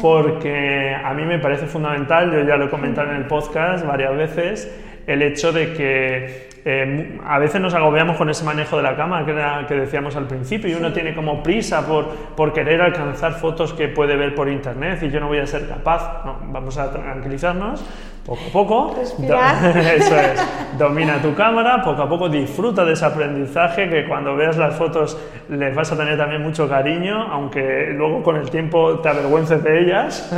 [0.01, 4.17] porque a mí me parece fundamental, yo ya lo he comentado en el podcast varias
[4.17, 8.95] veces, el hecho de que eh, a veces nos agobiamos con ese manejo de la
[8.95, 12.81] cámara que, era, que decíamos al principio y uno tiene como prisa por, por, querer
[12.81, 16.25] alcanzar fotos que puede ver por internet y yo no voy a ser capaz.
[16.25, 17.85] No, vamos a tranquilizarnos
[18.25, 18.95] poco a poco.
[19.01, 20.77] Eso es.
[20.77, 25.17] Domina tu cámara, poco a poco disfruta de ese aprendizaje que cuando veas las fotos
[25.47, 29.81] les vas a tener también mucho cariño, aunque luego con el tiempo te avergüences de
[29.81, 30.31] ellas,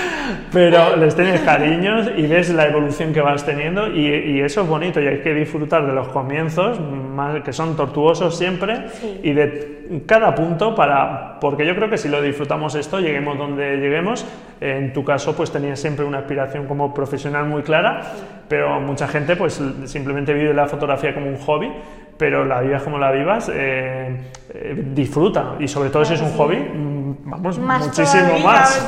[0.52, 4.68] pero les tienes cariños y ves la evolución que vas teniendo y, y eso es
[4.68, 6.78] bonito y hay que disfrutar de los comienzos,
[7.44, 8.86] que son tortuosos siempre,
[9.22, 13.76] y de cada punto para, porque yo creo que si lo disfrutamos esto, lleguemos donde
[13.76, 14.26] lleguemos.
[14.60, 18.02] En tu caso, pues tenías siempre una aspiración como profesional muy clara,
[18.48, 21.72] pero mucha gente pues simplemente vive la fotografía como un hobby,
[22.16, 24.16] pero la vivas como la vivas, eh,
[24.54, 28.86] eh, disfruta, y sobre todo si es un hobby, mm, vamos, muchísimo más.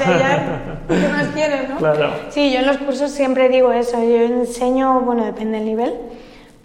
[0.89, 1.77] ¿Qué más quieres, no?
[1.77, 2.11] Claro.
[2.31, 5.95] Sí, yo en los cursos siempre digo eso, yo enseño, bueno, depende del nivel,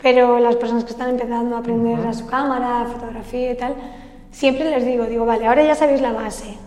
[0.01, 3.75] pero las personas que están empezando a aprender a su cámara, fotografía y tal,
[4.31, 6.57] siempre les digo, digo, vale, ahora ya sabéis la base.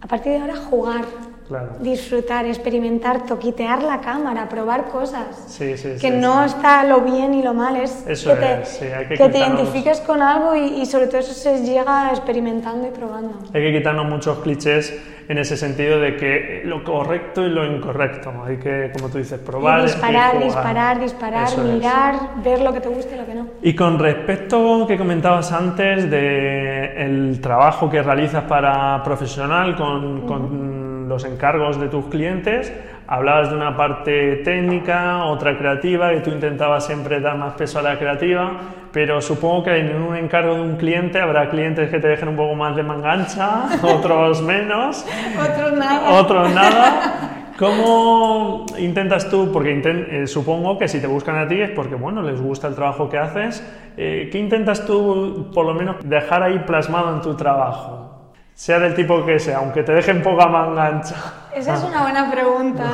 [0.00, 1.04] A partir de ahora jugar.
[1.50, 1.70] Claro.
[1.80, 5.46] disfrutar, experimentar, toquitear la cámara, probar cosas.
[5.48, 8.62] Sí, sí, que sí, no está lo bien y lo mal, es Eso que te,
[8.62, 12.10] es, sí, hay que te identifiques con algo y, y sobre todo eso se llega
[12.10, 13.34] experimentando y probando.
[13.52, 14.96] Hay que quitarnos muchos clichés
[15.28, 18.32] en ese sentido de que lo correcto y lo incorrecto.
[18.44, 19.80] Hay que, como tú dices, probar.
[19.80, 20.44] Y disparar, jugar.
[20.44, 21.74] disparar, disparar, Eso es.
[21.74, 23.46] mirar, ver lo que te gusta y lo que no.
[23.62, 30.79] Y con respecto que comentabas antes de el trabajo que realizas para profesional con, con
[31.10, 32.72] los encargos de tus clientes,
[33.08, 37.82] hablabas de una parte técnica, otra creativa, que tú intentabas siempre dar más peso a
[37.82, 38.52] la creativa,
[38.92, 42.36] pero supongo que en un encargo de un cliente habrá clientes que te dejen un
[42.36, 45.04] poco más de manga ancha, otros menos,
[45.36, 46.12] Otros nada.
[46.12, 47.36] otros nada.
[47.58, 49.50] ¿Cómo intentas tú?
[49.52, 52.74] Porque eh, supongo que si te buscan a ti es porque bueno, les gusta el
[52.76, 53.62] trabajo que haces.
[53.96, 58.19] Eh, ¿Qué intentas tú, por lo menos, dejar ahí plasmado en tu trabajo?
[58.60, 61.16] Sea del tipo que sea, aunque te dejen poca manga ancha.
[61.56, 62.92] Esa es una buena pregunta.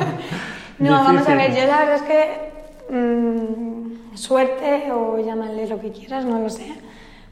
[0.80, 5.92] no, vamos a ver, yo la verdad es que mm, suerte o llámale lo que
[5.92, 6.74] quieras, no lo sé.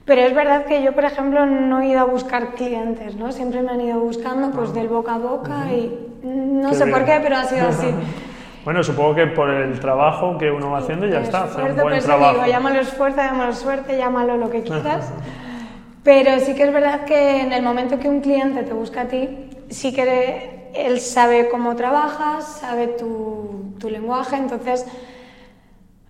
[0.05, 3.33] Pero es verdad que yo, por ejemplo, no he ido a buscar clientes, ¿no?
[3.33, 7.05] Siempre me han ido buscando pues del boca a boca y no Qué sé por
[7.05, 7.89] qué, pero ha sido así.
[8.65, 11.89] Bueno, supongo que por el trabajo que uno va haciendo ya está, hace un buen
[11.89, 12.35] pues, trabajo.
[12.35, 15.13] Digo, llámalo esfuerzo, llámalo suerte, llámalo lo que quieras.
[16.07, 19.09] Pero sí que es verdad que en el momento que un cliente te busca a
[19.09, 24.87] ti, sí que él sabe cómo trabajas, sabe tu, tu lenguaje, entonces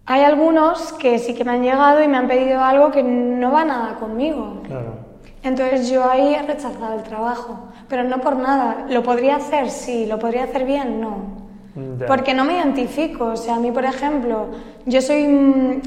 [0.05, 3.51] hay algunos que sí que me han llegado y me han pedido algo que no
[3.53, 4.61] va nada conmigo.
[4.65, 4.97] Claro.
[5.43, 8.85] Entonces yo ahí he rechazado el trabajo, pero no por nada.
[8.91, 9.71] ¿Lo podría hacer?
[9.71, 10.05] Sí.
[10.05, 11.01] ¿Lo podría hacer bien?
[11.01, 11.47] No.
[12.07, 13.29] Porque no me identifico.
[13.29, 14.49] O sea, a mí, por ejemplo,
[14.85, 15.81] yo soy.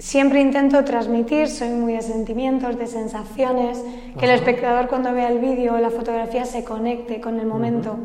[0.00, 3.84] Siempre intento transmitir, soy muy de sentimientos, de sensaciones,
[4.18, 7.96] que el espectador cuando vea el vídeo o la fotografía se conecte con el momento.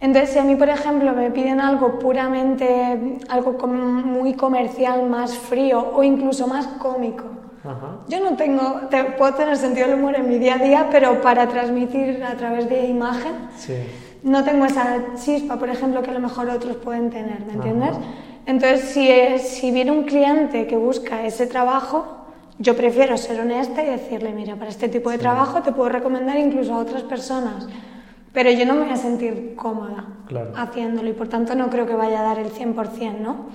[0.00, 5.36] Entonces, si a mí, por ejemplo, me piden algo puramente, algo com- muy comercial, más
[5.36, 7.24] frío o incluso más cómico,
[7.64, 7.96] Ajá.
[8.06, 11.20] yo no tengo, te- puedo tener sentido del humor en mi día a día, pero
[11.22, 13.74] para transmitir a través de imagen, Sí.
[14.22, 17.96] no tengo esa chispa, por ejemplo, que a lo mejor otros pueden tener, ¿me entiendes?
[18.46, 22.06] Entonces, si, es- si viene un cliente que busca ese trabajo,
[22.58, 26.38] yo prefiero ser honesta y decirle, mira, para este tipo de trabajo te puedo recomendar
[26.38, 27.66] incluso a otras personas,
[28.32, 30.52] pero yo no me voy a sentir cómoda Claro.
[30.56, 33.46] haciéndolo y por tanto no creo que vaya a dar el 100%, ¿no?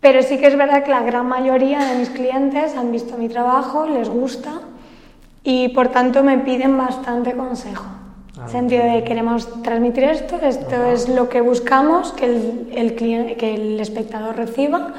[0.00, 3.28] Pero sí que es verdad que la gran mayoría de mis clientes han visto mi
[3.28, 4.62] trabajo, les gusta
[5.44, 7.84] y por tanto me piden bastante consejo.
[8.44, 13.36] El sentido de queremos transmitir esto, esto es lo que buscamos que el, el cliente,
[13.36, 14.92] que el espectador reciba,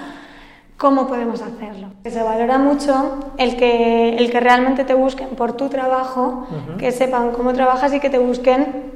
[0.78, 1.88] ¿cómo podemos hacerlo?
[2.06, 7.32] Se valora mucho el que, el que realmente te busquen por tu trabajo, que sepan
[7.32, 8.92] cómo trabajas y que te busquen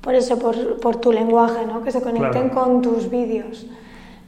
[0.00, 1.82] por eso, por, por tu lenguaje, ¿no?
[1.82, 2.54] que se conecten Claro.
[2.66, 3.66] con tus vídeos.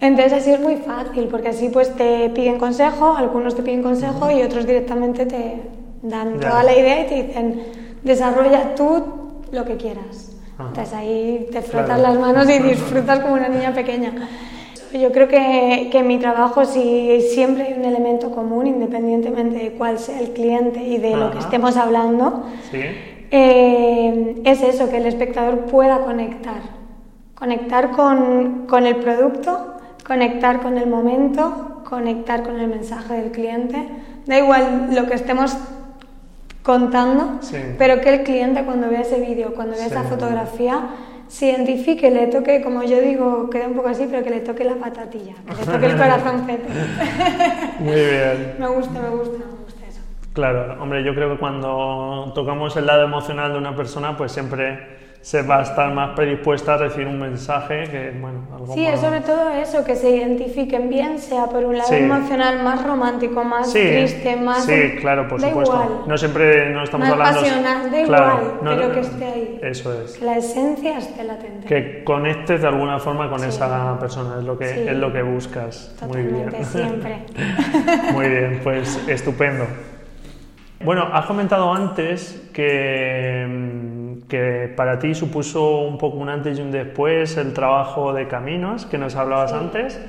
[0.01, 4.31] Entonces así es muy fácil, porque así pues te piden consejo, algunos te piden consejo
[4.31, 5.63] y otros directamente te
[6.03, 7.63] dan toda la idea y te dicen,
[8.03, 9.03] desarrolla tú
[9.53, 10.33] lo que quieras.
[10.59, 10.69] Ajá.
[10.69, 12.03] Entonces ahí te frotas Claro.
[12.03, 14.13] las manos y disfrutas como una niña pequeña.
[14.93, 19.73] Yo creo que, que en mi trabajo sí siempre hay un elemento común, independientemente de
[19.73, 22.45] cuál sea el cliente y de lo que estemos hablando.
[22.71, 22.81] Sí.
[23.31, 26.61] Eh, es eso, que el espectador pueda conectar.
[27.35, 33.89] Conectar con, con el producto, conectar con el momento, conectar con el mensaje del cliente.
[34.27, 35.57] Da igual lo que estemos
[36.63, 37.57] contando, Sí.
[37.79, 39.93] pero que el cliente cuando vea ese vídeo, cuando vea Sí.
[39.93, 40.87] esa fotografía,
[41.29, 44.65] se identifique, le toque, como yo digo, queda un poco así, pero que le toque
[44.65, 46.69] la patatilla, que le toque el corazoncete.
[47.81, 48.55] Muy bien.
[48.59, 50.01] me gusta, me gusta, me gusta eso.
[50.35, 55.02] Claro, hombre, yo creo que cuando tocamos el lado emocional de una persona, pues siempre
[55.23, 58.95] se va a estar más predispuesta a recibir un mensaje que, bueno, algo Sí, más...
[58.95, 61.95] es sobre todo eso, que se identifiquen bien, sea por un lado Sí.
[61.95, 64.65] emocional más romántico, más Sí, triste, más...
[64.65, 65.75] sí, claro, por da supuesto.
[65.77, 65.89] Igual.
[66.09, 67.41] No siempre no estamos Más hablando...
[67.41, 69.61] pasional, da Claro, igual, no- pero que esté ahí.
[69.63, 70.19] Eso es.
[70.19, 71.67] Que la esencia esté latente.
[71.69, 73.47] Que conectes de alguna forma con Sí.
[73.47, 75.95] esa persona, es lo que, es lo que buscas.
[76.09, 76.47] Muy bien.
[76.51, 77.19] Totalmente, siempre.
[78.13, 79.67] Muy bien, pues estupendo.
[80.85, 83.82] Bueno, has comentado antes que, mm,
[84.33, 88.87] que para ti supuso un poco un antes y un después el trabajo de caminos
[88.87, 90.01] que nos hablabas antes.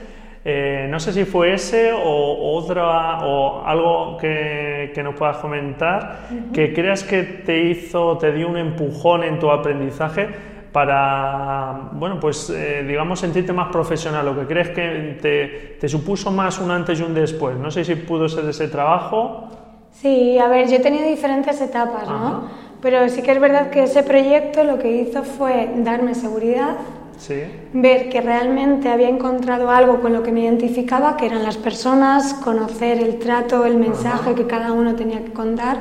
[0.45, 6.19] Eh, no sé si fue ese o otra o algo que, que nos puedas comentar
[6.53, 10.29] que creas que te hizo, te dio un empujón en tu aprendizaje
[10.71, 16.31] para, bueno, pues eh, digamos sentirte más profesional, lo que crees que te, te supuso
[16.31, 17.57] más un antes y un después.
[17.57, 19.49] No sé si pudo ser ese trabajo.
[19.91, 22.41] Sí, a ver, yo he tenido diferentes etapas, Ajá.
[22.83, 26.75] Pero sí que es verdad que ese proyecto lo que hizo fue darme seguridad,
[27.17, 27.35] Sí.
[27.71, 32.33] ver que realmente había encontrado algo con lo que me identificaba, que eran las personas,
[32.33, 35.77] conocer el trato, el mensaje que cada uno tenía que contar.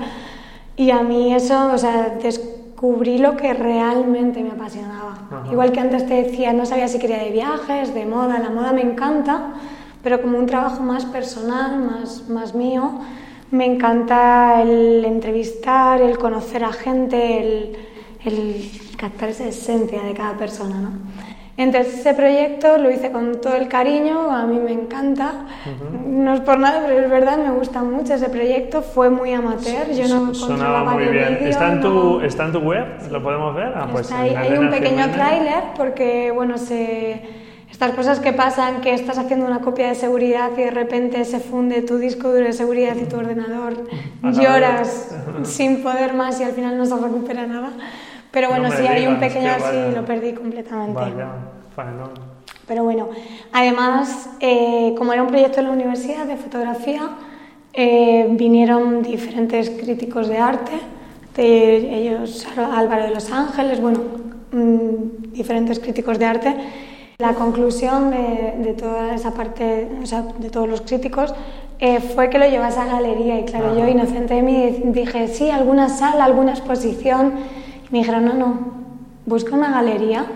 [0.77, 5.15] Y a mí eso, o sea, descubrí lo que realmente me apasionaba.
[5.51, 8.73] Igual que antes te decía, no sabía si quería de viajes, de moda, la moda
[8.73, 9.55] me encanta,
[10.05, 13.01] pero como un trabajo más personal, más, más mío,
[13.53, 17.77] me encanta el entrevistar, el conocer a gente, el,
[18.25, 20.75] el captar esa esencia de cada persona.
[20.81, 20.91] ¿no?
[21.59, 25.45] Entonces ese proyecto lo hice con todo el cariño, a mí me encanta,
[26.07, 29.91] no es por nada, pero es verdad, me gusta mucho ese proyecto, fue muy amateur,
[29.93, 31.37] yo no Sonaba muy bien.
[31.39, 32.87] vídeo, ¿Está en, tu, no- ¿Está en tu web?
[33.11, 33.71] ¿Lo podemos ver?
[33.77, 37.21] Ah, pues Está ahí- hay un pequeño tráiler porque, bueno, se,
[37.73, 41.41] estas cosas que pasan, que estás haciendo una copia de seguridad y de repente se
[41.41, 43.89] funde tu disco duro de seguridad y tu ordenador,
[44.23, 47.71] lloras sin poder más y al final no se recupera nada.
[48.31, 49.89] Pero bueno, No sí, hay un pequeño, vaya.
[49.89, 51.01] sí, lo perdí completamente.
[51.01, 51.29] Vaya.
[52.69, 53.09] Pero bueno,
[53.53, 57.09] además, eh, como era un proyecto en la universidad de fotografía,
[57.73, 60.73] eh, vinieron diferentes críticos de arte,
[61.35, 64.01] de ellos Álvaro de los Ángeles, bueno,
[64.53, 66.55] mm, diferentes críticos de arte.
[67.23, 71.33] La conclusión de, de toda esa parte, o sea, de todos los críticos,
[71.79, 75.49] eh, fue que lo llevase a galería y claro, yo inocente de mí dije, sí,
[75.49, 77.35] alguna sala, alguna exposición,
[77.89, 78.59] y me dijeron, no, no,
[79.25, 80.27] busca una galería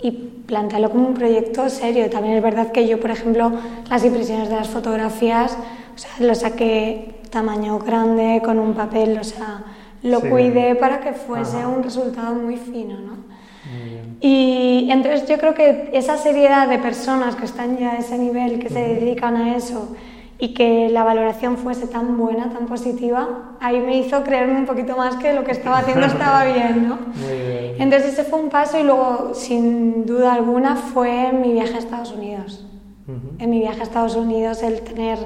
[0.00, 0.10] y
[0.50, 2.10] plantearlo como un proyecto serio.
[2.10, 3.52] También es verdad que yo, por ejemplo,
[3.88, 5.56] las impresiones de las fotografías,
[5.94, 9.62] o sea, lo saqué tamaño grande, con un papel, o sea,
[10.02, 10.28] lo Sí.
[10.28, 13.12] cuidé para que fuese un resultado muy fino, ¿no?
[14.20, 18.60] Y entonces yo creo que esa seriedad de personas que están ya a ese nivel,
[18.60, 19.96] que se dedican a eso
[20.38, 24.96] y que la valoración fuese tan buena, tan positiva, ahí me hizo creerme un poquito
[24.96, 26.98] más que lo que estaba haciendo estaba bien, ¿no?
[27.14, 27.74] Muy bien.
[27.78, 32.12] Entonces ese fue un paso y luego, sin duda alguna, fue mi viaje a Estados
[32.12, 32.66] Unidos.
[33.38, 35.18] En mi viaje a Estados Unidos el tener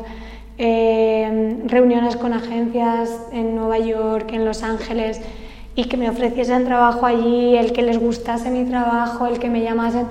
[0.59, 5.20] eh, reuniones con agencias en Nueva York, en Los Ángeles,
[5.76, 9.62] y que me ofreciesen trabajo allí, el que les gustase mi trabajo, el que me
[9.62, 10.06] llamasen...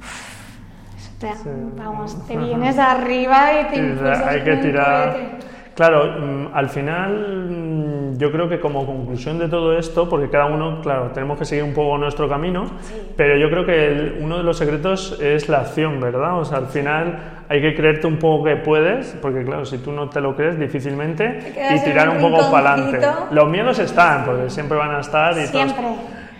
[0.00, 1.24] Uf,
[1.76, 5.16] Vamos, te vienes arriba y te impulsas hay que tirar.
[5.74, 10.46] Claro, mm, al final mm, yo creo que como conclusión de todo esto, porque cada
[10.46, 12.64] uno, claro, tenemos que seguir un poco nuestro camino,
[13.16, 16.38] pero yo creo que el- uno de los secretos es la acción, ¿verdad?
[16.38, 17.18] O sea, al final
[17.50, 20.58] hay que creerte un poco que puedes, porque claro, si tú no te lo crees
[20.58, 23.06] difícilmente, y tirar un un poco para adelante.
[23.30, 25.84] Los miedos están, porque siempre van a estar y todos- Siempre.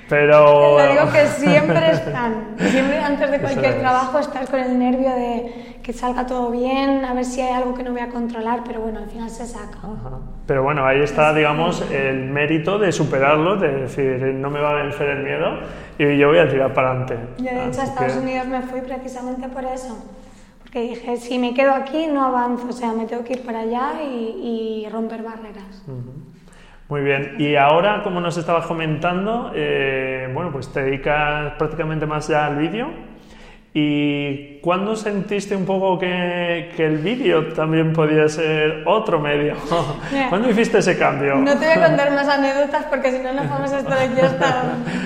[0.07, 2.49] Pero Te digo que siempre están.
[2.59, 3.81] Siempre antes de cualquier es.
[3.81, 7.75] trabajo estás con el nervio de que salga todo bien, a ver si hay algo
[7.75, 9.77] que no voy a controlar, pero bueno, al final se saca.
[9.79, 10.19] Ajá.
[10.47, 14.75] Pero bueno, ahí está, digamos, el mérito de superarlo, de decir, no me va a
[14.83, 15.59] vencer el miedo
[15.99, 17.19] y yo voy a tirar para adelante.
[17.37, 20.03] Yo de hecho a Estados que- Unidos me fui precisamente por eso.
[20.63, 23.61] Porque dije, si me quedo aquí no avanzo, o sea, me tengo que ir para
[23.61, 25.85] allá y, y romper barreras.
[26.89, 32.27] Muy bien, y ahora, como nos estabas comentando, eh, bueno, pues te dedicas prácticamente más
[32.29, 32.89] ya al vídeo.
[33.77, 39.57] ¿Y cuándo sentiste un poco que, que el vídeo también podía ser otro medio?
[40.29, 41.35] ¿Cuándo hiciste ese cambio?
[41.35, 44.21] No te voy a contar más anécdotas porque si no nos vamos a estar aquí
[44.21, 44.63] hasta...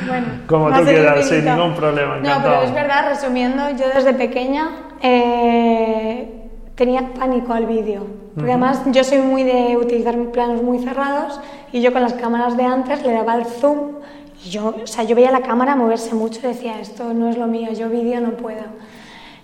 [0.07, 2.57] Bueno, Como tú quieras, sin ningún problema, No, encantado.
[2.57, 4.69] pero es verdad, resumiendo, yo desde pequeña
[5.01, 6.29] eh,
[6.75, 8.07] tenía pánico al vídeo.
[8.35, 11.41] Porque además yo soy muy de utilizar planos muy cerrados
[11.73, 13.97] y yo con las cámaras de antes le daba el zoom
[14.45, 17.37] y yo, o sea, yo veía la cámara moverse mucho y decía, esto no es
[17.37, 18.63] lo mío, yo vídeo no puedo.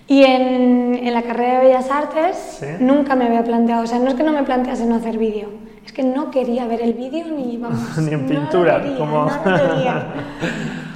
[0.07, 2.65] Y en, en la carrera de Bellas Artes Sí.
[2.79, 5.49] nunca me había planteado, o sea, no es que no me plantease no hacer vídeo,
[5.85, 9.25] es que no quería ver el vídeo ni, vamos, Ni en no pintura, quería, como-
[9.25, 10.25] no.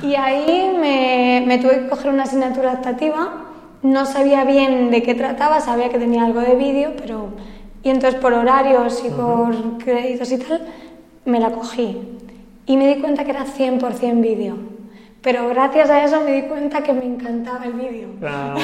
[0.07, 3.33] Y ahí me, me tuve que coger una asignatura adaptativa,
[3.81, 7.27] no sabía bien de qué trataba, sabía que tenía algo de vídeo, pero...
[7.83, 10.61] Y entonces por horarios y por créditos y tal,
[11.25, 11.97] me la cogí.
[12.69, 14.78] Y me di cuenta que era 100% vídeo.
[15.21, 18.07] Pero gracias a eso me di cuenta que me encantaba el vídeo.
[18.25, 18.55] Ah,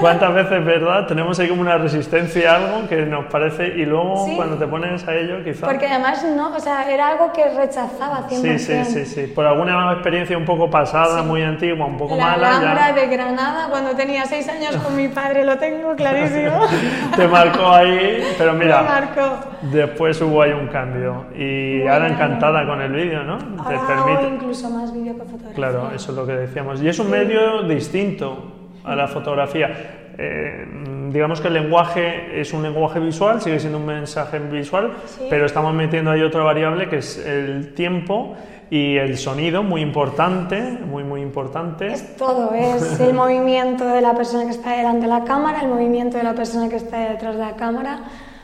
[0.00, 1.06] ¿Cuántas veces, verdad?
[1.06, 4.34] Tenemos ahí como una resistencia a algo que nos parece y luego Sí.
[4.34, 5.68] cuando te pones a ello quizás...
[5.68, 8.28] Porque además no, o sea, era algo que rechazaba 100%.
[8.30, 9.26] Sí, sí, sí, sí.
[9.26, 13.06] Por alguna experiencia un poco pasada, muy antigua, un poco La mala, Alhambra ya de
[13.08, 16.60] Granada, cuando tenía seis años con mi padre, lo tengo clarísimo.
[17.16, 19.36] te marcó ahí, pero Me mira, marcó.
[19.70, 23.36] después hubo ahí un cambio y ahora encantada con el vídeo, ¿no?
[23.36, 24.12] Te Ahora permite...
[24.24, 25.54] hago incluso más vídeo que fotografía.
[25.54, 26.82] Claro, eso es lo que decíamos.
[26.82, 28.52] Y es un medio distinto
[28.84, 30.00] a la fotografía.
[30.16, 30.66] eh,
[31.14, 34.92] digamos que el lenguaje es un lenguaje visual, sigue siendo un mensaje visual,
[35.30, 38.34] pero estamos metiendo ahí otra variable que es el tiempo
[38.70, 41.86] y el sonido, muy importante, muy, muy importante.
[41.86, 45.68] Es todo, es el movimiento de la persona que está delante de la cámara, el
[45.68, 48.00] movimiento de la persona que está detrás de la cámara.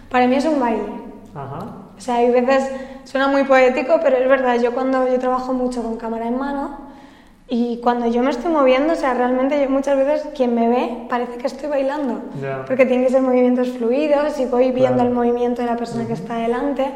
[0.08, 0.92] Para mí es un baile.
[1.34, 1.66] Ajá.
[1.96, 2.70] O sea, hay veces,
[3.04, 6.89] suena muy poético, pero es verdad, yo cuando yo trabajo mucho con cámara en mano,
[7.52, 11.06] y cuando yo me estoy moviendo, o sea, realmente yo muchas veces quien me ve
[11.08, 12.22] parece que estoy bailando,
[12.64, 16.12] porque tiene que ser movimientos fluidos y voy viendo el movimiento de la persona que
[16.12, 16.86] está delante.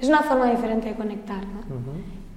[0.00, 1.78] Es una forma diferente de conectar, ¿no?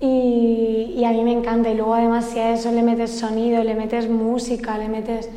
[0.01, 1.69] Y, y, a mí me encanta.
[1.69, 5.29] Y luego además si a eso le metes sonido, le metes música, le metes...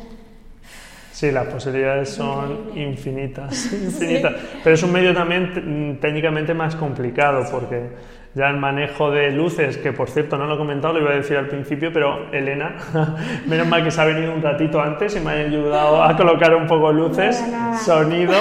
[1.13, 4.33] Sí, las posibilidades son infinitas, infinitas.
[4.61, 7.91] Pero es un medio también técnicamente más complicado porque
[8.35, 11.15] ya el manejo de luces, que por cierto no lo he comentado, lo iba a
[11.15, 12.75] decir al principio, pero Elena,
[13.47, 16.53] menos mal que se ha venido un ratito antes y me ha ayudado a colocar
[16.53, 17.41] un poco luces,
[17.83, 18.35] sonido,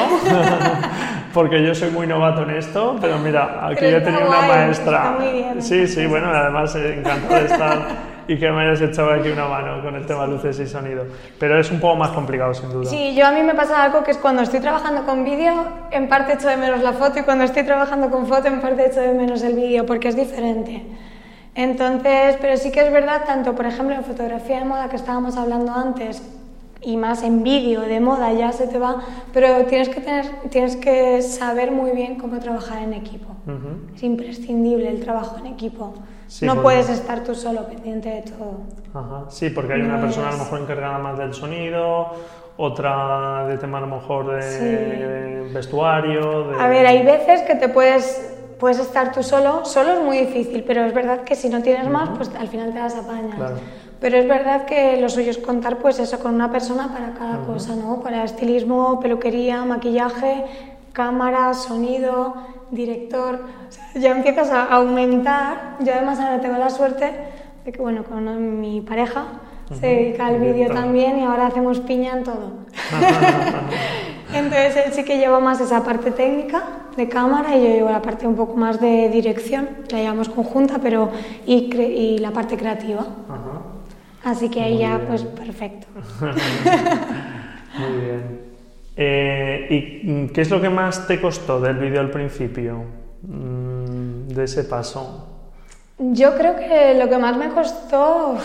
[1.33, 5.17] porque yo soy muy novato en esto, pero mira, aquí ya tenía una maestra.
[5.61, 9.83] sí, sí, bueno, además encantado de estar y que me hayas echado aquí una mano
[9.83, 11.05] con el tema luces y sonido.
[11.39, 12.89] Pero es un poco más complicado, sin duda.
[12.89, 15.53] Sí, yo a mí me pasa algo que es cuando estoy trabajando con vídeo,
[15.91, 18.87] en parte echo de menos la foto y cuando estoy trabajando con foto, en parte
[18.87, 20.85] echo de menos el vídeo, porque es diferente.
[21.55, 25.37] Entonces, pero sí que es verdad, tanto por ejemplo en fotografía de moda que estábamos
[25.37, 26.23] hablando antes,
[26.87, 29.03] y más en vídeo de moda ya se te va,
[29.33, 33.35] pero tienes que, tener, tienes que saber muy bien cómo trabajar en equipo.
[33.95, 35.95] Es imprescindible el trabajo en equipo
[36.43, 38.61] no puedes estar tú solo pendiente de todo.
[38.93, 39.25] Ajá.
[39.29, 42.13] Sí, porque hay una persona a lo mejor encargada más del sonido,
[42.57, 46.59] otra de tema a lo mejor de vestuario.
[46.61, 50.65] A ver, hay veces que te puedes puedes estar tú solo, solo es muy difícil,
[50.65, 53.35] pero es verdad que si no tienes más, pues al final te das apañas.
[53.37, 53.57] Claro.
[54.01, 57.45] Pero es verdad que lo suyo es contar pues eso con una persona para cada
[57.45, 58.01] cosa, ¿no?
[58.01, 60.45] Para estilismo, peluquería, maquillaje,
[60.93, 62.35] cámara, sonido,
[62.75, 63.41] director,
[63.95, 65.77] ya empiezas a aumentar.
[65.81, 67.13] Yo además ahora tengo la suerte
[67.65, 69.25] de que, bueno, con mi pareja
[69.73, 72.53] se dedica al vídeo también y ahora hacemos piña en todo.
[74.35, 76.63] Entonces él sí que lleva más esa parte técnica
[76.97, 80.79] de cámara y yo llevo la parte un poco más de dirección, la llevamos conjunta,
[80.83, 81.11] pero
[81.47, 83.07] y, y la parte creativa.
[84.25, 85.87] Así que ahí ya, pues perfecto.
[87.79, 88.44] Muy bien.
[88.97, 92.85] Eh, ¿Y qué es lo que más te costó del vídeo al principio,
[93.23, 95.29] mm, de ese paso?
[95.99, 98.37] Yo creo que lo que más me costó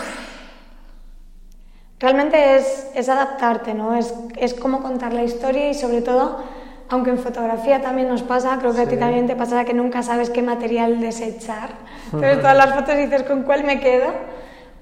[2.00, 3.94] realmente es, es adaptarte, ¿no?
[3.94, 6.42] Es, es cómo contar la historia y sobre todo,
[6.88, 10.02] aunque en fotografía también nos pasa, creo que a ti también te pasará que nunca
[10.02, 11.70] sabes qué material desechar.
[12.06, 14.12] Entonces todas las fotos dices con cuál me quedo.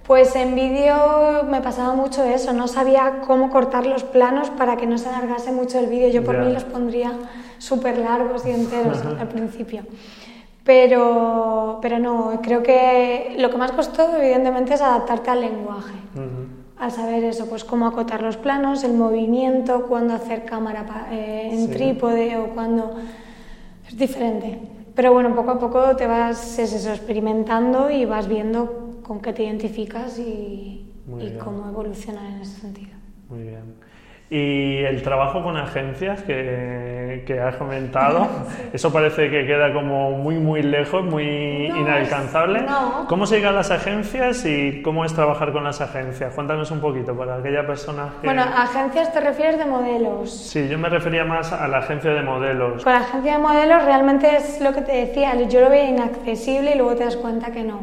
[0.08, 4.86] Pues en vídeo me pasaba mucho eso, no sabía cómo cortar los planos para que
[4.86, 6.08] no se alargase mucho el vídeo.
[6.08, 7.12] Yo por mí los pondría
[7.58, 9.82] súper largos y enteros al principio.
[10.64, 15.98] Pero, pero no, creo que lo que más costó evidentemente es adaptarte al lenguaje.
[16.78, 21.68] Al saber eso, pues cómo acotar los planos, el movimiento, cuándo hacer cámara eh, en
[21.70, 22.94] trípode o cuándo...
[23.86, 24.58] Es diferente.
[24.94, 29.42] Pero bueno, poco a poco te vas eso, experimentando y vas viendo con qué te
[29.42, 30.84] identificas y,
[31.42, 32.90] cómo evolucionar en ese sentido.
[33.30, 33.88] Muy bien.
[34.30, 38.28] Y el trabajo con agencias que, que has comentado,
[38.74, 42.66] eso parece que queda como muy, muy lejos, muy inalcanzable.
[43.08, 46.34] ¿Cómo se llegan a las agencias y cómo es trabajar con las agencias?
[46.34, 48.26] Cuéntanos un poquito para aquella persona que...
[48.26, 50.30] Bueno, agencias te refieres de modelos.
[50.30, 52.84] Sí, yo me refería más a la agencia de modelos.
[52.84, 56.74] Con la agencia de modelos realmente es lo que te decía, yo lo veía inaccesible
[56.74, 57.80] y luego te das cuenta que no.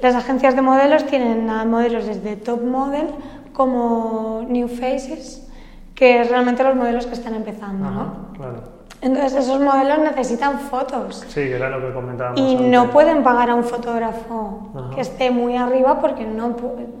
[0.00, 3.08] Las agencias de modelos tienen modelos desde top model
[3.52, 5.48] como new faces,
[5.94, 8.32] que es realmente los modelos que están empezando, ¿no?
[8.34, 8.76] Claro.
[9.00, 11.24] Entonces esos modelos necesitan fotos.
[11.28, 12.40] Sí, era lo que comentábamos.
[12.40, 16.56] Y no pueden pagar a un fotógrafo que esté muy arriba porque no,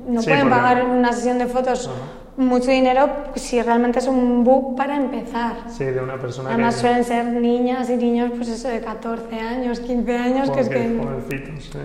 [0.06, 1.90] no pueden pagar en una sesión de fotos
[2.36, 5.56] mucho dinero si realmente es un book para empezar.
[5.68, 9.80] Sí, de una persona Además suelen ser niñas y niños pues eso de 14 años,
[9.80, 10.86] 15 años, que es que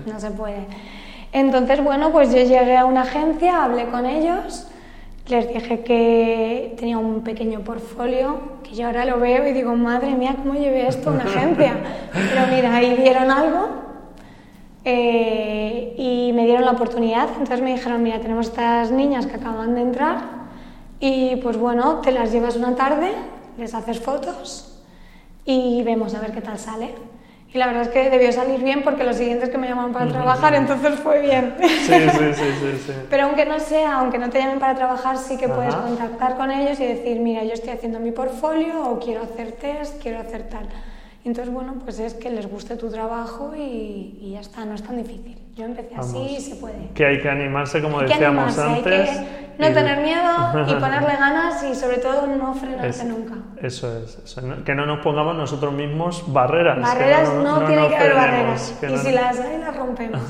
[0.06, 0.68] no se puede.
[1.32, 4.68] Entonces, bueno, pues yo llegué a una agencia, hablé con ellos,
[5.28, 10.14] les dije que tenía un pequeño portfolio, que yo ahora lo veo y digo, madre
[10.16, 11.78] mía, ¿cómo llevé esto a una agencia?
[12.12, 13.70] Pero mira, ahí vieron algo
[14.84, 17.30] eh, y me dieron la oportunidad.
[17.30, 20.20] Entonces me dijeron, mira, tenemos estas niñas que acaban de entrar
[21.00, 23.12] y pues bueno, te las llevas una tarde,
[23.58, 24.84] les haces fotos
[25.46, 26.94] y vemos a ver qué tal sale.
[27.54, 30.10] Y la verdad es que debió salir bien porque los siguientes que me llaman para
[30.10, 31.56] trabajar, entonces fue bien.
[31.60, 32.94] Sí, sí, sí, sí, sí.
[33.10, 36.50] Pero aunque no sea, aunque no te llamen para trabajar, sí que puedes contactar con
[36.50, 40.44] ellos y decir, mira, yo estoy haciendo mi portfolio o quiero hacer test, quiero hacer
[40.44, 40.68] tal.
[41.24, 44.82] Entonces, bueno, pues es que les guste tu trabajo y, y ya está, no es
[44.82, 45.38] tan difícil.
[45.56, 46.90] Yo empecé así y se puede.
[46.96, 49.10] Que hay que animarse, como decíamos antes.
[49.10, 49.26] Hay
[49.58, 53.36] que no tener miedo y ponerle ganas y sobre todo no frenarse nunca.
[53.62, 56.82] Eso es, eso, que no nos pongamos nosotros mismos barreras.
[56.82, 58.80] Barreras no, no, tiene que haber barreras.
[58.82, 60.22] Y si las hay, las rompemos.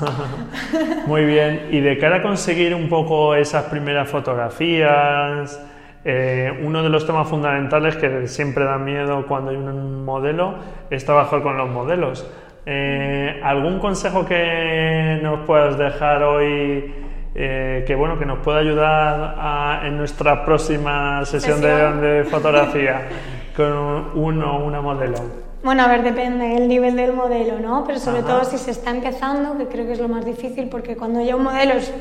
[1.06, 5.58] Muy bien, y de cara a conseguir un poco esas primeras fotografías
[6.04, 10.54] eh, uno de los temas fundamentales que siempre da miedo cuando hay un modelo
[10.90, 12.28] es trabajar con los modelos.
[12.66, 16.92] Eh, ¿Algún consejo que nos puedas dejar hoy
[17.34, 23.08] eh, que bueno que nos pueda ayudar en nuestra próxima sesión de, fotografía
[23.56, 25.51] con uno o una modelo?
[25.62, 27.84] Bueno, a ver, depende del nivel del modelo, ¿no?
[27.86, 30.96] Pero sobre todo si se está empezando, que creo que es lo más difícil, porque
[30.96, 31.92] cuando ya un modelo es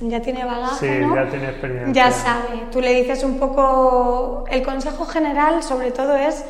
[0.00, 1.92] ya tiene bagaje, sí, ya tiene experiencia.
[1.92, 2.64] Ya sabe.
[2.72, 4.44] Tú le dices un poco.
[4.50, 6.44] El consejo general, sobre todo, es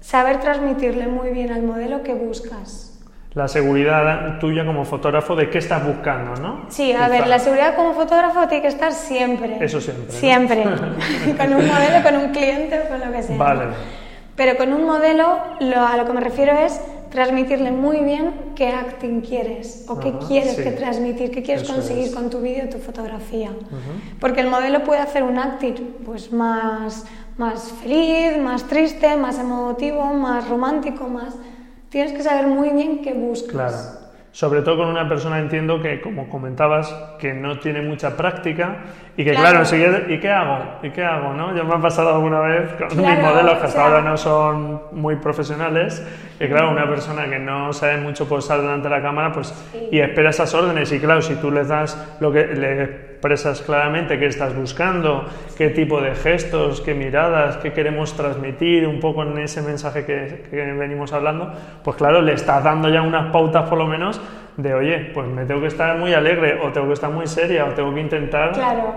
[0.00, 2.90] saber transmitirle muy bien al modelo que buscas.
[3.32, 6.66] La seguridad tuya como fotógrafo de qué estás buscando, ¿no?
[6.68, 9.56] Sí, a ver, la seguridad como fotógrafo tiene que estar siempre.
[9.58, 10.12] Eso siempre.
[10.12, 10.64] Siempre.
[11.38, 13.38] con un modelo, con un cliente o con lo que sea.
[13.38, 13.64] Vale.
[14.36, 15.38] Pero con un modelo,
[15.76, 16.80] a lo que me refiero es
[17.10, 22.30] transmitirle muy bien qué acting quieres o qué quieres que transmitir, qué quieres conseguir con
[22.30, 23.50] tu vídeo, tu fotografía.
[24.18, 25.74] Porque el modelo puede hacer un acting
[26.04, 27.04] pues más,
[27.36, 31.34] más feliz, más triste, más emotivo, más romántico, más...
[31.90, 33.52] Tienes que saber muy bien qué buscas.
[33.52, 34.01] Claro.
[34.32, 38.78] Sobre todo con una persona, entiendo que, como comentabas, que no tiene mucha práctica
[39.14, 40.58] y que, claro, claro ¿y qué hago?
[40.82, 41.34] ¿Y qué hago?
[41.34, 41.54] ¿no?
[41.54, 45.16] Ya me ha pasado alguna vez con mis modelos que hasta ahora no son muy
[45.16, 46.02] profesionales,
[46.40, 49.52] y claro, una persona que no sabe mucho posar delante de la cámara, pues,
[49.90, 54.18] y espera esas órdenes, y claro, si tú les das lo que le expresas claramente
[54.18, 55.24] qué estás buscando,
[55.56, 60.48] qué tipo de gestos, qué miradas, qué queremos transmitir un poco en ese mensaje que,
[60.50, 61.52] que venimos hablando,
[61.84, 64.20] pues claro, le estás dando ya unas pautas por lo menos
[64.56, 67.64] de, oye, pues me tengo que estar muy alegre, o tengo que estar muy seria,
[67.66, 68.52] o tengo que intentar...
[68.52, 68.94] Claro,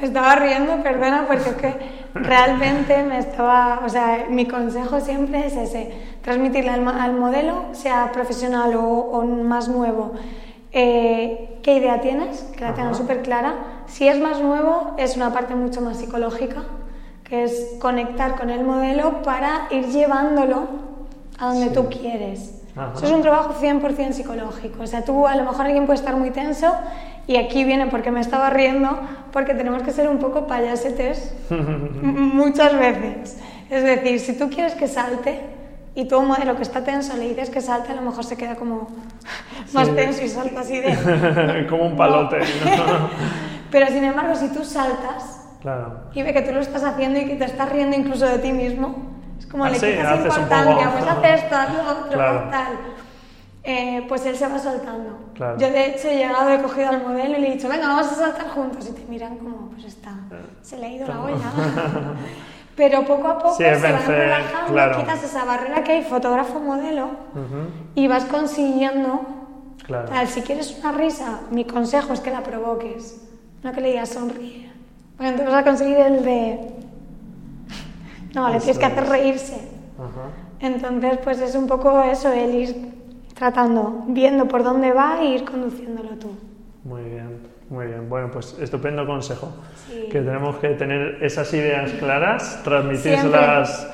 [0.00, 1.74] estaba riendo, perdona, porque es que
[2.14, 3.80] realmente me estaba...
[3.86, 5.90] O sea, mi consejo siempre es ese,
[6.22, 10.14] transmitirle al, modelo, sea profesional o, más nuevo,
[10.72, 13.54] eh, qué idea tienes, que la tengan súper clara.
[13.86, 16.64] Si es más nuevo, es una parte mucho más psicológica,
[17.24, 20.68] que es conectar con el modelo para ir llevándolo
[21.38, 22.54] a donde tú quieres.
[22.94, 24.82] Eso es un trabajo 100% psicológico.
[24.82, 26.72] O sea, tú a lo mejor alguien puede estar muy tenso
[27.26, 28.98] y aquí viene porque me estaba riendo,
[29.32, 31.34] porque tenemos que ser un poco payasetes
[32.02, 33.38] muchas veces.
[33.68, 35.57] Es decir, si tú quieres que salte
[35.98, 38.22] y tú a un modelo que está tenso le dices que salte, a lo mejor
[38.24, 38.88] se queda como
[39.72, 41.66] más tenso y salta así de...
[41.68, 42.38] como un palote.
[43.72, 45.44] Pero sin embargo, si tú saltas
[46.14, 48.52] y ve que tú lo estás haciendo y que te estás riendo incluso de ti
[48.52, 48.94] mismo,
[49.50, 52.18] como le quitas importancia, pues haz esto, haz lo otro,
[52.48, 52.78] tal.
[53.64, 55.18] Eh, pues él se va soltando.
[55.34, 58.06] Yo de hecho he llegado, he cogido al modelo y le he dicho, venga, vamos
[58.06, 58.88] a saltar juntos.
[58.88, 60.12] Y te miran como, pues está,
[60.62, 61.34] se le ha ido la olla.
[62.78, 67.08] Pero poco a poco se van relajando, quitas esa barrera que hay fotógrafo-modelo
[67.96, 69.26] y vas consiguiendo.
[69.88, 73.20] Tal, si quieres una risa, mi consejo es que la provoques,
[73.64, 74.70] no que le digas sonríe.
[75.16, 76.70] Porque entonces vas a conseguir el de
[78.34, 79.68] no, le tienes que hacer reírse.
[80.60, 82.92] Entonces, pues es un poco eso, el ir
[83.34, 86.30] tratando, viendo por dónde va e ir conduciéndolo tú.
[86.84, 87.40] Muy bien,
[87.70, 88.08] muy bien.
[88.08, 89.52] Bueno, pues estupendo consejo.
[90.10, 93.88] Que tenemos que tener esas ideas claras, transmitirlas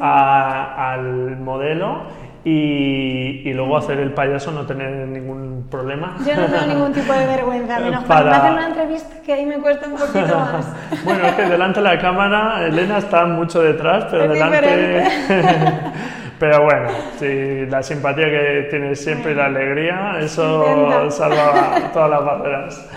[0.00, 2.02] al modelo
[2.44, 6.16] y, y, luego hacer el payaso, no tener ningún problema.
[6.26, 8.36] Yo no tengo ningún tipo de vergüenza, menos para...
[8.36, 11.04] hacer una entrevista que ahí me cuesta un poquito más.
[11.04, 15.04] bueno, es que delante de la cámara Elena está mucho detrás, pero delante...
[16.40, 16.88] pero bueno,
[17.18, 22.90] sí, la simpatía que tienes siempre y la alegría, eso salva todas las barreras.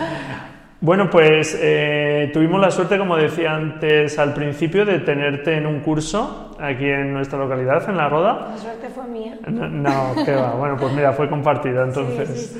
[0.80, 5.80] Bueno, pues eh, tuvimos la suerte, como decía antes al principio, de tenerte en un
[5.80, 8.48] curso aquí en nuestra localidad, en La Roda.
[8.50, 9.38] La suerte fue mía.
[9.46, 10.54] No, qué va.
[10.54, 12.54] Bueno, pues mira, fue compartida entonces.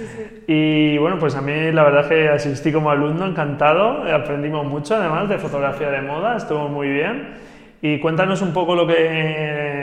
[0.47, 5.29] y bueno, pues a mí la verdad que asistí como alumno, encantado, aprendimos mucho además
[5.29, 7.43] de fotografía de moda, estuvo muy bien.
[7.83, 8.95] Y cuéntanos un poco lo que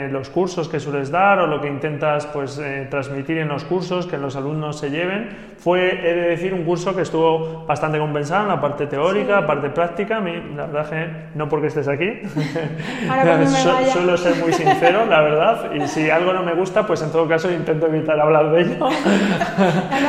[0.08, 4.06] los cursos que sueles dar o lo que intentas pues eh, transmitir en los cursos,
[4.06, 5.52] que los alumnos se lleven.
[5.58, 9.46] Fue, he de decir, un curso que estuvo bastante compensado en la parte teórica, la
[9.46, 10.16] parte práctica.
[10.16, 12.22] A mí, la verdad que no porque estés aquí,
[13.92, 15.72] suelo ser muy sincero, la verdad.
[15.74, 18.78] Y si algo no me gusta, pues en todo caso intento evitar hablar de ello.
[18.78, 18.88] no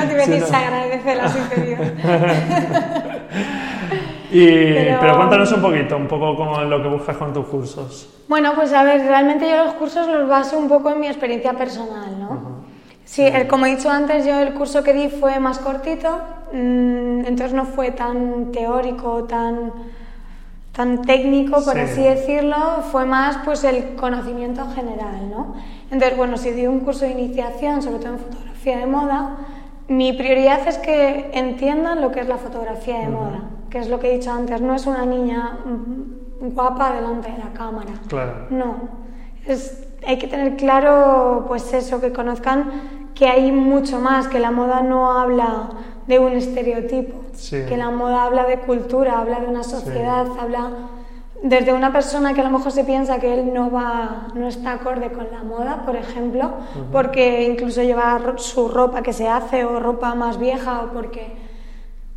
[0.08, 1.94] te se agradece la sinceridad.
[4.34, 5.18] Pero...
[5.18, 8.10] cuéntanos un poquito, un poco como lo que buscas con tus cursos.
[8.28, 11.54] Bueno, pues a ver, realmente yo los cursos los baso un poco en mi experiencia
[11.54, 12.64] personal, ¿no?
[13.06, 16.10] Sí, como he dicho antes, yo el curso que di fue más cortito,
[16.54, 19.72] mm, entonces no fue tan teórico, tan,
[20.72, 25.56] tan técnico, por así decirlo, fue más pues el conocimiento general, ¿no?
[25.92, 29.38] Entonces, bueno, si di un curso de iniciación, sobre todo en fotografía de moda,
[29.88, 34.00] mi prioridad es que entiendan lo que es la fotografía de moda, que es lo
[34.00, 35.60] que he dicho antes, no es una niña
[36.40, 37.94] guapa delante de la cámara.
[38.08, 38.48] Claro.
[38.50, 38.76] No,
[39.46, 42.72] es, hay que tener claro pues eso, que conozcan
[43.16, 45.70] que hay mucho más, que la moda no habla
[46.08, 50.72] de un estereotipo, que la moda habla de cultura, habla de una sociedad, habla
[51.44, 54.72] desde una persona que a lo mejor se piensa que él no va no está
[54.72, 56.54] acorde con la moda, por ejemplo,
[56.92, 61.36] porque incluso lleva su ropa que se hace o ropa más vieja o porque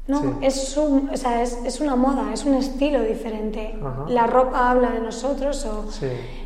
[0.06, 3.74] no, es, un, o sea, es, es, una moda, es un estilo diferente.
[4.06, 5.66] La ropa habla de nosotros.
[5.66, 5.84] O...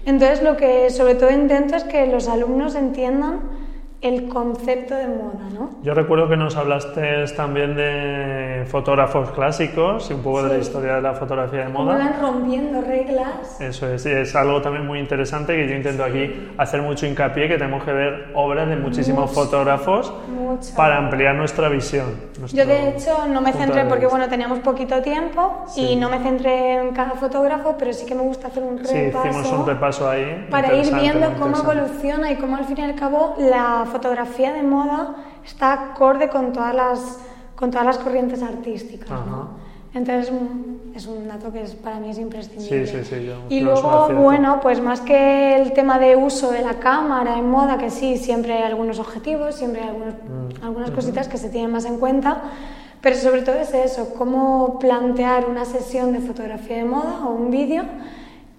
[0.06, 3.40] Entonces, lo que sobre todo intento es que los alumnos entiendan
[4.02, 5.70] el concepto de moda, ¿no?
[5.82, 10.94] Yo recuerdo que nos hablaste también de fotógrafos clásicos y un poco de la historia
[10.94, 11.98] de la fotografía de moda.
[11.98, 13.60] Van rompiendo reglas.
[13.60, 17.48] Eso es, y es algo también muy interesante que yo intento aquí hacer mucho hincapié,
[17.48, 20.12] que tenemos que ver obras de muchísimos fotógrafos
[20.76, 22.06] para ampliar nuestra visión.
[22.52, 26.76] Yo de hecho no me centré, porque bueno, teníamos poquito tiempo y no me centré
[26.76, 28.94] en cada fotógrafo, pero sí que me gusta hacer un repaso.
[28.94, 30.46] Sí, hicimos un repaso ahí.
[30.50, 34.62] Para ir viendo cómo evoluciona y cómo al fin y al cabo la fotografía de
[34.62, 37.18] moda está acorde con todas las,
[37.56, 39.10] con todas las corrientes artísticas.
[39.92, 40.32] Entonces
[40.94, 42.86] es un dato que es, para mí es imprescindible.
[42.86, 46.74] Sí, sí, sí, y luego, bueno, pues más que el tema de uso de la
[46.74, 50.64] cámara en moda, que sí, siempre hay algunos objetivos, siempre hay algunos, mm.
[50.64, 52.42] algunas cositas que se tienen más en cuenta,
[53.00, 57.50] pero sobre todo es eso, cómo plantear una sesión de fotografía de moda o un
[57.50, 57.82] vídeo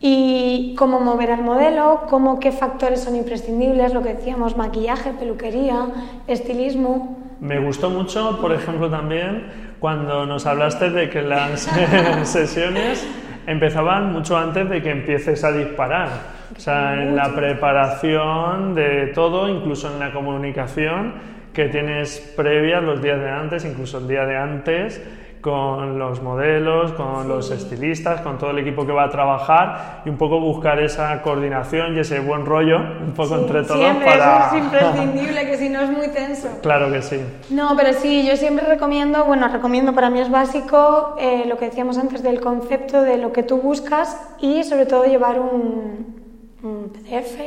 [0.01, 5.85] y cómo mover al modelo, cómo qué factores son imprescindibles, lo que decíamos, maquillaje, peluquería,
[6.27, 7.17] estilismo.
[7.39, 11.69] Me gustó mucho, por ejemplo, también cuando nos hablaste de que las
[12.23, 13.07] sesiones
[13.45, 16.09] empezaban mucho antes de que empieces a disparar.
[16.55, 21.13] O sea, en la preparación de todo, incluso en la comunicación
[21.53, 25.01] que tienes previa los días de antes, incluso el día de antes,
[25.41, 30.09] con los modelos, con los estilistas, con todo el equipo que va a trabajar y
[30.09, 34.47] un poco buscar esa coordinación y ese buen rollo un poco entre todos siempre, para...
[34.47, 36.47] Eso es imprescindible, que si no es muy tenso.
[36.61, 37.19] Claro que sí.
[37.49, 41.65] No, pero sí, yo siempre recomiendo, bueno, recomiendo para mí es básico eh, lo que
[41.65, 46.21] decíamos antes del concepto de lo que tú buscas y sobre todo llevar un,
[46.61, 47.39] PDF,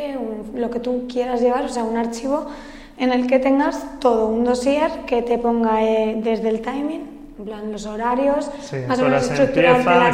[0.54, 2.46] lo que tú quieras llevar, o sea, un archivo
[2.98, 7.44] en el que tengas todo, un dossier que te ponga eh, desde el timing en
[7.44, 8.50] plan los horarios,
[8.88, 10.12] más o menos estructurar la,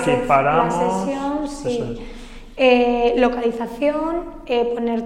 [0.70, 1.98] sesión,
[2.56, 5.04] eh, localización, eh, poner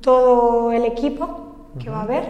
[0.00, 2.24] todo el equipo que va a haber.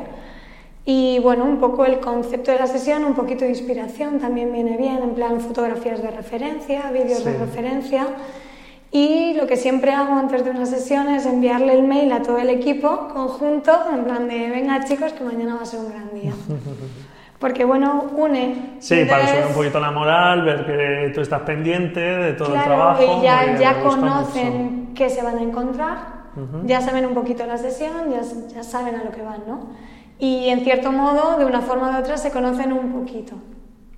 [0.84, 4.76] Y bueno, un poco el concepto de la sesión, un poquito de inspiración también viene
[4.76, 8.06] bien, en plan fotografías de referencia, vídeos de referencia.
[8.92, 12.38] Y lo que siempre hago antes de una sesión es enviarle el mail a todo
[12.38, 16.14] el equipo conjunto, en plan de venga chicos que mañana va a ser un gran
[16.14, 16.32] día.
[17.38, 18.76] Porque bueno, une.
[18.78, 22.62] Sí, para subir un poquito la moral, ver que tú estás pendiente de todo el
[22.62, 23.02] trabajo.
[23.02, 25.98] Y ya, ya conocen qué se van a encontrar,
[26.64, 28.22] ya saben un poquito la sesión, ya,
[28.54, 29.70] ya, saben a lo que van, ¿no?
[30.18, 33.34] Y en cierto modo, de una forma u otra, se conocen un poquito.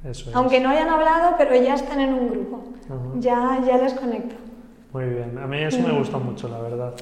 [0.05, 2.61] Eso Aunque no hayan hablado, pero ya están en un grupo.
[3.19, 4.35] ya, ya les conecta.
[4.93, 6.95] Muy bien, a mí eso me gusta mucho, la verdad.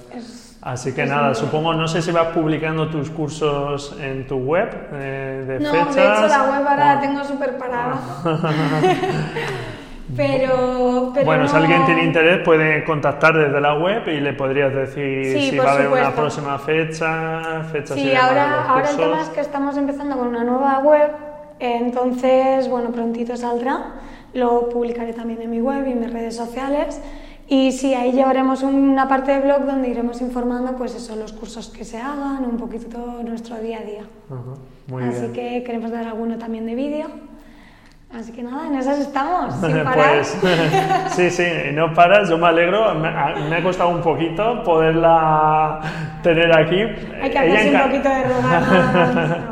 [0.63, 5.45] Así que nada, supongo, no sé si vas publicando tus cursos en tu web eh,
[5.47, 5.97] de no, fechas.
[5.97, 7.99] No, de hecho la web ahora la tengo súper parada.
[10.17, 15.51] pero, Bueno, si alguien tiene interés puede contactar desde la web y le podrías decir
[15.51, 19.41] si va a haber una próxima fecha, fecha Sí, ahora, ahora el tema es que
[19.41, 21.11] estamos empezando con una nueva web,
[21.59, 23.93] entonces, bueno, prontito saldrá.
[24.35, 27.01] Lo publicaré también en mi web y en mis redes sociales.
[27.49, 31.69] Y sí, ahí llevaremos una parte de blog donde iremos informando, pues eso, los cursos
[31.69, 34.03] que se hagan, un poquito nuestro día a día.
[34.89, 37.07] muy Así que queremos dar alguno también de vídeo.
[38.13, 40.15] Así que nada, en esas estamos, sin parar.
[40.15, 40.39] Pues,
[41.17, 45.81] sí, sí, no paras, yo me alegro, me, ha costado un poquito poderla
[46.23, 46.81] tener aquí.
[47.21, 49.51] Hay que hacerse un poquito de rogar.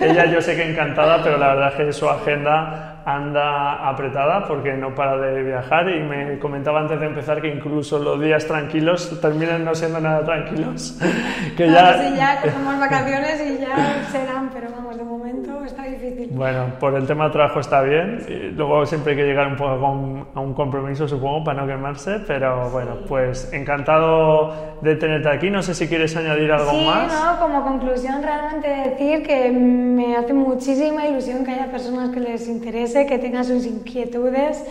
[0.00, 4.72] Ella yo sé que encantada, pero la verdad es que su agenda anda apretada porque
[4.74, 9.20] no para de viajar y me comentaba antes de empezar que incluso los días tranquilos
[9.20, 10.98] terminan no siendo nada tranquilos.
[11.56, 11.98] que ya...
[11.98, 16.28] Sí, ya cogemos vacaciones y ya serán, pero vamos, de momento está difícil.
[16.32, 19.56] Bueno, por el tema de trabajo está bien, y luego siempre hay que llegar un
[19.56, 19.86] poco
[20.34, 25.50] a un compromiso, supongo, para no quemarse, pero bueno, pues encantado de tenerte aquí.
[25.50, 27.12] No sé si quieres añadir algo más.
[27.12, 32.20] Sí, no, como conclusión realmente decir que me hace muchísima ilusión que haya personas que
[32.20, 34.64] les interese que tenga sus inquietudes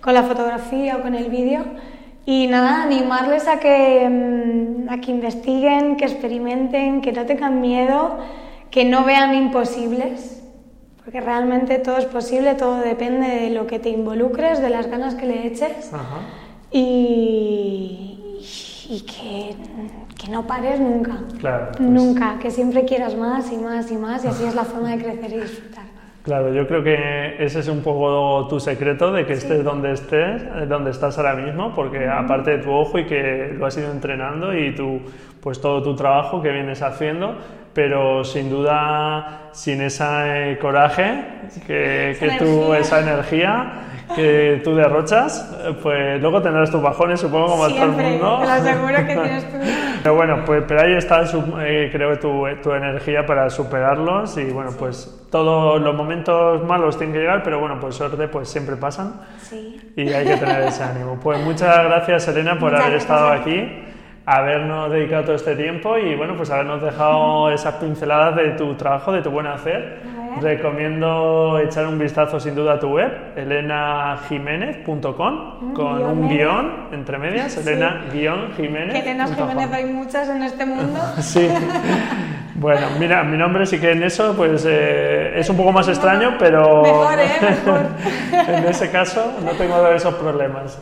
[0.00, 1.64] con la fotografía o con el vídeo.
[2.26, 8.18] Y nada, animarles a que, mm, a que investiguen, que experimenten, que no tengan miedo,
[8.70, 10.42] que no vean imposibles,
[11.02, 15.14] porque realmente todo es posible, todo depende de lo que te involucres, de las ganas
[15.14, 15.90] que le eches.
[16.70, 18.38] Y,
[18.88, 19.56] y que,
[20.16, 21.18] que, no pares nunca.
[21.40, 24.90] Pues nunca, que siempre quieras más y más y más, y así es la forma
[24.90, 25.89] de crecer y disfrutar.
[26.22, 30.42] Claro, yo creo que ese es un poco tu secreto de que estés donde estés,
[30.42, 33.90] eh, donde estás ahora mismo, porque aparte de tu ojo y que lo has ido
[33.90, 35.00] entrenando y tu,
[35.40, 37.36] pues todo tu trabajo que vienes haciendo,
[37.72, 41.24] pero sin duda sin ese coraje,
[41.66, 47.68] que, que tú, esa energía que tú derrochas, pues luego tendrás tus bajones, supongo, como
[47.68, 48.38] todo el mundo.
[48.40, 49.56] Te lo aseguro que tienes tu...
[50.02, 51.22] Pero bueno, pues pero ahí está,
[51.62, 57.14] eh, creo, tu, tu energía para superarlos y bueno, pues todos los momentos malos tienen
[57.14, 59.92] que llegar, pero bueno, pues suerte pues siempre pasan sí.
[59.96, 61.18] y hay que tener ese ánimo.
[61.20, 63.86] Pues muchas gracias, Elena, por haber estado aquí
[64.30, 69.10] habernos dedicado todo este tiempo y bueno, pues habernos dejado esas pinceladas de tu trabajo,
[69.12, 69.98] de tu buen hacer.
[70.40, 77.56] Recomiendo echar un vistazo sin duda a tu web, elenajiménez.com, con un guion entre medias,
[77.56, 78.92] elena-jiménez.
[78.92, 81.00] Que Elena Jiménez hay muchas en este mundo.
[81.18, 81.48] sí.
[82.60, 86.36] Bueno, mira, mi nombre sí que en eso pues eh, es un poco más extraño,
[86.38, 87.28] pero mejor, ¿eh?
[87.40, 87.80] Mejor.
[88.54, 90.78] en ese caso no tengo esos problemas.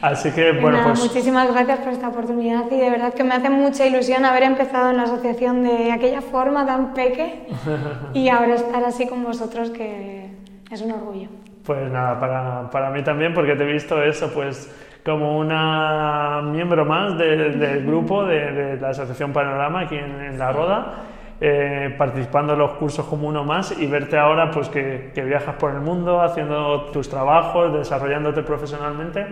[0.00, 3.50] Así que bueno, pues muchísimas gracias por esta oportunidad y de verdad que me hace
[3.50, 7.46] mucha ilusión haber empezado en la asociación de aquella forma tan peque
[8.14, 10.30] y ahora estar así con vosotros que
[10.70, 11.28] es un orgullo.
[11.66, 14.66] Pues nada, para, para mí también porque te he visto eso, pues
[15.04, 20.94] como una miembro más del grupo de, la Asociación Panorama aquí en, La Roda,
[21.40, 25.72] eh, participando en los cursos como uno más y verte ahora pues que, viajas por
[25.72, 29.26] el mundo haciendo tus trabajos, desarrollándote profesionalmente,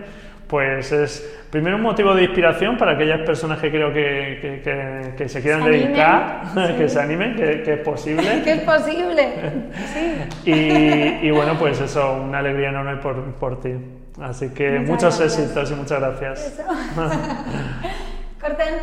[0.45, 5.41] pues es primero un motivo de inspiración para aquellas personas que creo que, que, se
[5.41, 6.41] quieran dedicar,
[6.77, 8.41] que se animen, que, es posible.
[8.43, 9.29] que es posible,
[10.43, 10.51] sí.
[10.51, 14.00] Y, y, bueno, pues eso, una alegría enorme por, por ti.
[14.21, 16.63] Así que muchos éxitos y muchas gracias.
[18.39, 18.75] Corten.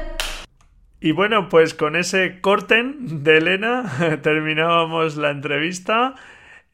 [1.01, 6.14] Y bueno, pues con ese corten de Elena terminábamos la entrevista.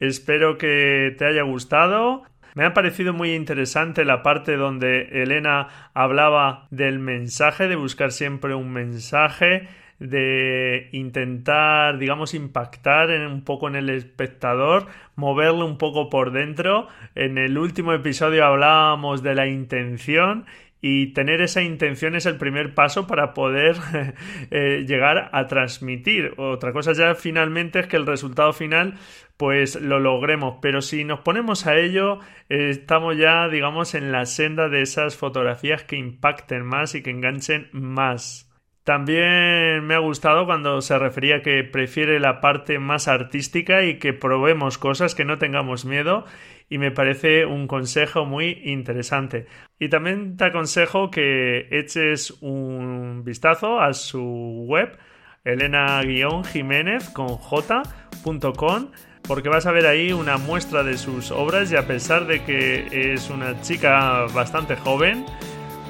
[0.01, 2.23] Espero que te haya gustado.
[2.55, 8.55] Me ha parecido muy interesante la parte donde Elena hablaba del mensaje, de buscar siempre
[8.55, 14.86] un mensaje, de intentar, digamos, impactar en, un poco en el espectador,
[15.16, 16.88] moverlo un poco por dentro.
[17.14, 20.47] En el último episodio hablábamos de la intención
[20.86, 23.76] y tener esa intención es el primer paso para poder
[24.51, 26.34] eh, llegar a transmitir.
[26.36, 28.99] Otra cosa ya finalmente es que el resultado final
[29.38, 32.18] pues lo logremos, pero si nos ponemos a ello
[32.51, 37.70] estamos ya digamos en la senda de esas fotografías que impacten más y que enganchen
[37.72, 38.53] más.
[38.85, 44.12] También me ha gustado cuando se refería que prefiere la parte más artística y que
[44.12, 46.26] probemos cosas, que no tengamos miedo
[46.68, 49.47] y me parece un consejo muy interesante.
[49.78, 54.99] Y también te aconsejo que eches un vistazo a su web
[55.45, 58.91] elena-jiménez con j.com
[59.26, 63.14] porque vas a ver ahí una muestra de sus obras y a pesar de que
[63.14, 65.24] es una chica bastante joven,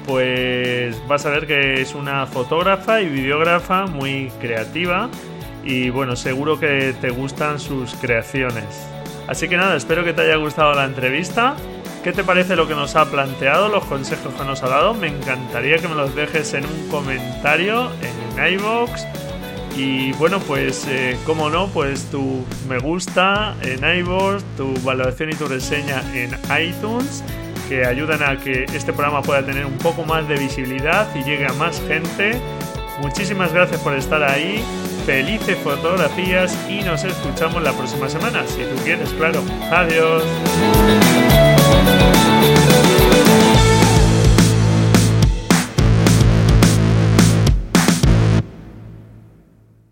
[0.05, 5.09] pues vas a ver que es una fotógrafa y videógrafa muy creativa
[5.63, 8.65] y bueno, seguro que te gustan sus creaciones.
[9.27, 11.55] Así que nada, espero que te haya gustado la entrevista.
[12.03, 14.93] ¿Qué te parece lo que nos ha planteado, los consejos que nos ha dado?
[14.93, 18.91] Me encantaría que me los dejes en un comentario en iVoox.
[19.75, 25.33] Y bueno, pues eh, como no, pues tu me gusta en iVoox, tu valoración y
[25.33, 26.29] tu reseña en
[26.61, 27.23] iTunes
[27.67, 31.45] que ayudan a que este programa pueda tener un poco más de visibilidad y llegue
[31.45, 32.39] a más gente.
[33.01, 34.63] Muchísimas gracias por estar ahí.
[35.05, 39.43] Felices fotografías y nos escuchamos la próxima semana, si tú quieres, claro.
[39.71, 40.23] Adiós.